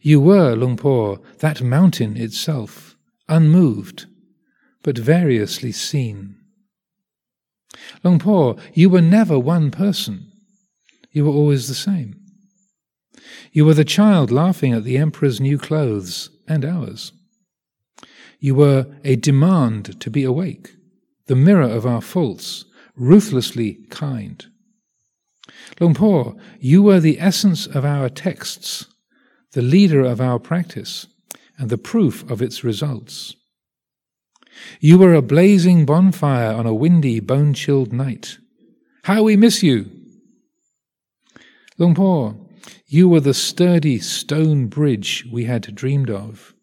You 0.01 0.21
were, 0.21 0.55
Luang 0.55 0.77
Por, 0.77 1.21
that 1.39 1.63
mountain 1.63 2.17
itself, 2.17 2.97
unmoved, 3.29 4.07
but 4.83 4.99
variously 4.99 5.73
seen. 5.73 6.37
Luang 8.03 8.19
Por, 8.19 8.57
you 8.75 8.91
were 8.91 9.01
never 9.01 9.39
one 9.39 9.71
person. 9.71 10.27
You 11.13 11.25
were 11.25 11.33
always 11.33 11.69
the 11.69 11.75
same. 11.75 12.17
You 13.53 13.65
were 13.65 13.75
the 13.75 13.85
child 13.85 14.31
laughing 14.31 14.73
at 14.73 14.85
the 14.85 14.99
emperor's 14.99 15.41
new 15.41 15.59
clothes 15.59 16.31
and 16.49 16.65
ours. 16.65 17.13
You 18.41 18.55
were 18.55 18.87
a 19.05 19.17
demand 19.17 20.01
to 20.01 20.11
be 20.11 20.25
awake, 20.25 20.75
the 21.27 21.37
mirror 21.37 21.69
of 21.69 21.87
our 21.87 22.01
faults, 22.01 22.65
ruthlessly 22.97 23.87
kind. 23.91 24.47
Luang 25.81 25.95
Por, 25.95 26.37
you 26.61 26.83
were 26.83 27.01
the 27.01 27.21
essence 27.21 27.67
of 27.67 27.85
our 27.85 28.09
texts, 28.09 28.87
the 29.53 29.63
leader 29.63 30.03
of 30.03 30.21
our 30.21 30.39
practice, 30.39 31.07
and 31.59 31.71
the 31.71 31.79
proof 31.79 32.29
of 32.31 32.41
its 32.41 32.65
results. 32.65 33.35
You 34.81 34.99
were 34.99 35.15
a 35.15 35.23
blazing 35.23 35.87
bonfire 35.87 36.53
on 36.53 36.67
a 36.67 36.75
windy, 36.75 37.21
bone 37.21 37.55
chilled 37.55 37.93
night. 37.93 38.39
How 39.05 39.23
we 39.23 39.37
miss 39.37 39.63
you! 39.63 39.91
Luang 41.79 41.95
Por, 41.95 42.37
you 42.87 43.09
were 43.09 43.21
the 43.21 43.35
sturdy 43.35 43.99
stone 43.99 44.67
bridge 44.67 45.27
we 45.33 45.45
had 45.45 45.75
dreamed 45.75 46.11
of. 46.11 46.55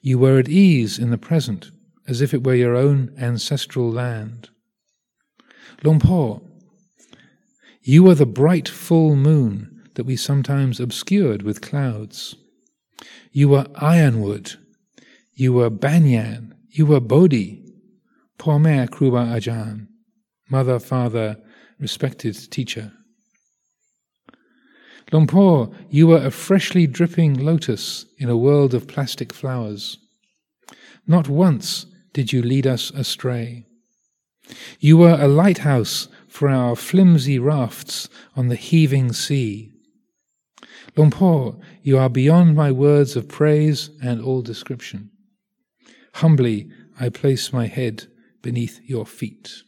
You 0.00 0.18
were 0.18 0.38
at 0.38 0.48
ease 0.48 0.98
in 0.98 1.10
the 1.10 1.18
present, 1.18 1.70
as 2.06 2.20
if 2.20 2.32
it 2.32 2.44
were 2.44 2.54
your 2.54 2.76
own 2.76 3.12
ancestral 3.18 3.90
land. 3.90 4.48
Luang 5.82 6.00
you 7.82 8.02
were 8.02 8.14
the 8.14 8.26
bright 8.26 8.68
full 8.68 9.16
moon 9.16 9.88
that 9.94 10.04
we 10.04 10.14
sometimes 10.14 10.80
obscured 10.80 11.42
with 11.42 11.62
clouds. 11.62 12.36
You 13.32 13.48
were 13.48 13.66
ironwood. 13.74 14.56
You 15.34 15.54
were 15.54 15.70
banyan. 15.70 16.54
You 16.68 16.86
were 16.86 17.00
bodhi. 17.00 17.64
Poor 18.38 18.58
Kruba 18.58 19.34
Ajahn, 19.34 19.88
mother, 20.50 20.78
father, 20.78 21.38
respected 21.78 22.50
teacher. 22.50 22.92
Luang 25.12 25.74
you 25.90 26.06
were 26.06 26.24
a 26.24 26.30
freshly 26.30 26.86
dripping 26.86 27.34
lotus 27.34 28.04
in 28.18 28.28
a 28.28 28.36
world 28.36 28.74
of 28.74 28.86
plastic 28.86 29.32
flowers. 29.32 29.98
Not 31.06 31.28
once 31.28 31.86
did 32.12 32.32
you 32.32 32.42
lead 32.42 32.66
us 32.66 32.90
astray. 32.90 33.66
You 34.78 34.96
were 34.98 35.18
a 35.20 35.28
lighthouse 35.28 36.08
for 36.28 36.48
our 36.48 36.76
flimsy 36.76 37.38
rafts 37.38 38.08
on 38.36 38.48
the 38.48 38.56
heaving 38.56 39.12
sea. 39.12 39.72
Luang 40.96 41.62
you 41.82 41.98
are 41.98 42.08
beyond 42.08 42.56
my 42.56 42.72
words 42.72 43.16
of 43.16 43.28
praise 43.28 43.90
and 44.02 44.20
all 44.22 44.42
description. 44.42 45.10
Humbly 46.14 46.70
I 46.98 47.08
place 47.08 47.52
my 47.52 47.66
head 47.66 48.06
beneath 48.42 48.80
your 48.84 49.06
feet. 49.06 49.62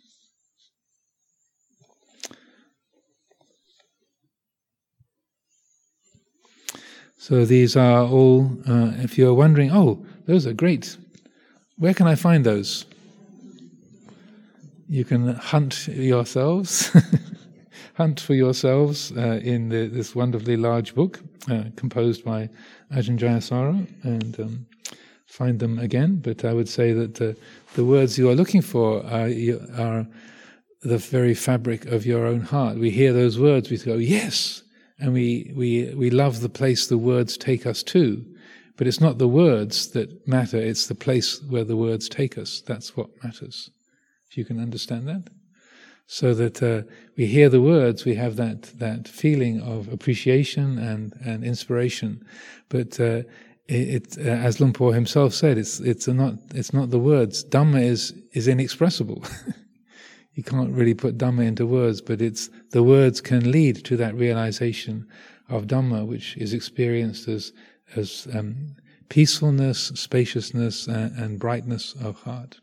So 7.23 7.45
these 7.45 7.77
are 7.77 8.05
all, 8.05 8.51
uh, 8.67 8.95
if 8.97 9.17
you're 9.17 9.33
wondering, 9.33 9.71
oh, 9.71 10.05
those 10.27 10.45
are 10.45 10.53
great. 10.53 10.97
Where 11.79 11.95
can 11.95 12.09
I 12.09 12.17
find 12.17 12.45
those? 12.45 12.85
You 14.93 15.07
can 15.07 15.29
hunt 15.29 15.89
yourselves, 15.89 16.95
hunt 17.95 18.21
for 18.21 18.35
yourselves 18.35 19.11
uh, 19.17 19.41
in 19.43 19.71
the, 19.71 19.87
this 19.87 20.15
wonderfully 20.15 20.59
large 20.59 20.95
book 20.95 21.19
uh, 21.51 21.65
composed 21.77 22.27
by 22.27 22.51
Ajahn 22.95 23.17
Jayasaro 23.19 23.87
and 24.03 24.39
um, 24.39 24.67
find 25.25 25.61
them 25.61 25.79
again. 25.79 26.17
But 26.17 26.45
I 26.45 26.53
would 26.53 26.69
say 26.69 26.93
that 26.93 27.15
the, 27.15 27.35
the 27.73 27.87
words 27.87 28.19
you 28.19 28.29
are 28.29 28.35
looking 28.35 28.61
for 28.61 29.03
are, 29.07 29.31
are 29.79 30.07
the 30.83 30.99
very 30.99 31.33
fabric 31.33 31.87
of 31.87 32.05
your 32.05 32.27
own 32.27 32.43
heart. 32.43 32.77
We 32.77 32.91
hear 32.91 33.15
those 33.15 33.39
words, 33.39 33.71
we 33.71 33.79
go, 33.79 33.95
yes, 33.95 34.63
and 34.99 35.15
we, 35.15 35.55
we, 35.57 35.95
we 35.95 36.11
love 36.11 36.43
the 36.43 36.51
place 36.51 36.87
the 36.87 36.99
words 36.99 37.39
take 37.39 37.65
us 37.65 37.83
to. 37.85 38.23
But 38.77 38.87
it's 38.87 39.01
not 39.01 39.17
the 39.17 39.27
words 39.27 39.93
that 39.93 40.29
matter, 40.29 40.59
it's 40.59 40.87
the 40.87 40.95
place 40.95 41.43
where 41.45 41.65
the 41.65 41.79
words 41.79 42.11
take 42.11 42.37
us. 42.37 42.61
That's 42.67 42.95
what 42.95 43.09
matters. 43.25 43.71
If 44.33 44.39
you 44.39 44.47
can 44.47 44.59
understand 44.59 45.07
that. 45.09 45.29
So 46.07 46.33
that 46.33 46.63
uh, 46.63 46.91
we 47.19 47.27
hear 47.27 47.51
the 47.51 47.61
words, 47.61 48.07
we 48.07 48.15
have 48.15 48.37
that, 48.37 48.63
that 48.79 49.07
feeling 49.07 49.61
of 49.61 49.93
appreciation 49.93 50.79
and, 50.79 51.13
and 51.23 51.45
inspiration. 51.45 52.25
But 52.71 52.99
uh, 52.99 53.25
it, 53.69 54.17
uh, 54.17 54.23
as 54.23 54.59
Luang 54.59 54.73
Por 54.73 54.95
himself 54.95 55.35
said, 55.35 55.59
it's, 55.59 55.81
it's, 55.81 56.09
not, 56.09 56.37
it's 56.55 56.73
not 56.73 56.89
the 56.89 56.99
words. 56.99 57.45
Dhamma 57.45 57.83
is, 57.83 58.15
is 58.33 58.49
inexpressible. 58.49 59.23
you 60.33 60.43
can't 60.43 60.73
really 60.73 60.95
put 60.95 61.19
Dhamma 61.19 61.47
into 61.47 61.67
words, 61.67 62.01
but 62.01 62.23
it's 62.23 62.49
the 62.71 62.83
words 62.83 63.21
can 63.21 63.53
lead 63.53 63.85
to 63.85 63.99
that 63.99 64.15
realization 64.15 65.07
of 65.51 65.67
Dhamma, 65.67 66.07
which 66.07 66.39
is 66.39 66.55
experienced 66.55 67.29
as 67.29 67.53
as 67.97 68.27
um, 68.33 68.77
peacefulness, 69.11 69.93
spaciousness, 69.95 70.87
and, 70.87 71.15
and 71.19 71.39
brightness 71.39 71.95
of 72.01 72.19
heart. 72.23 72.63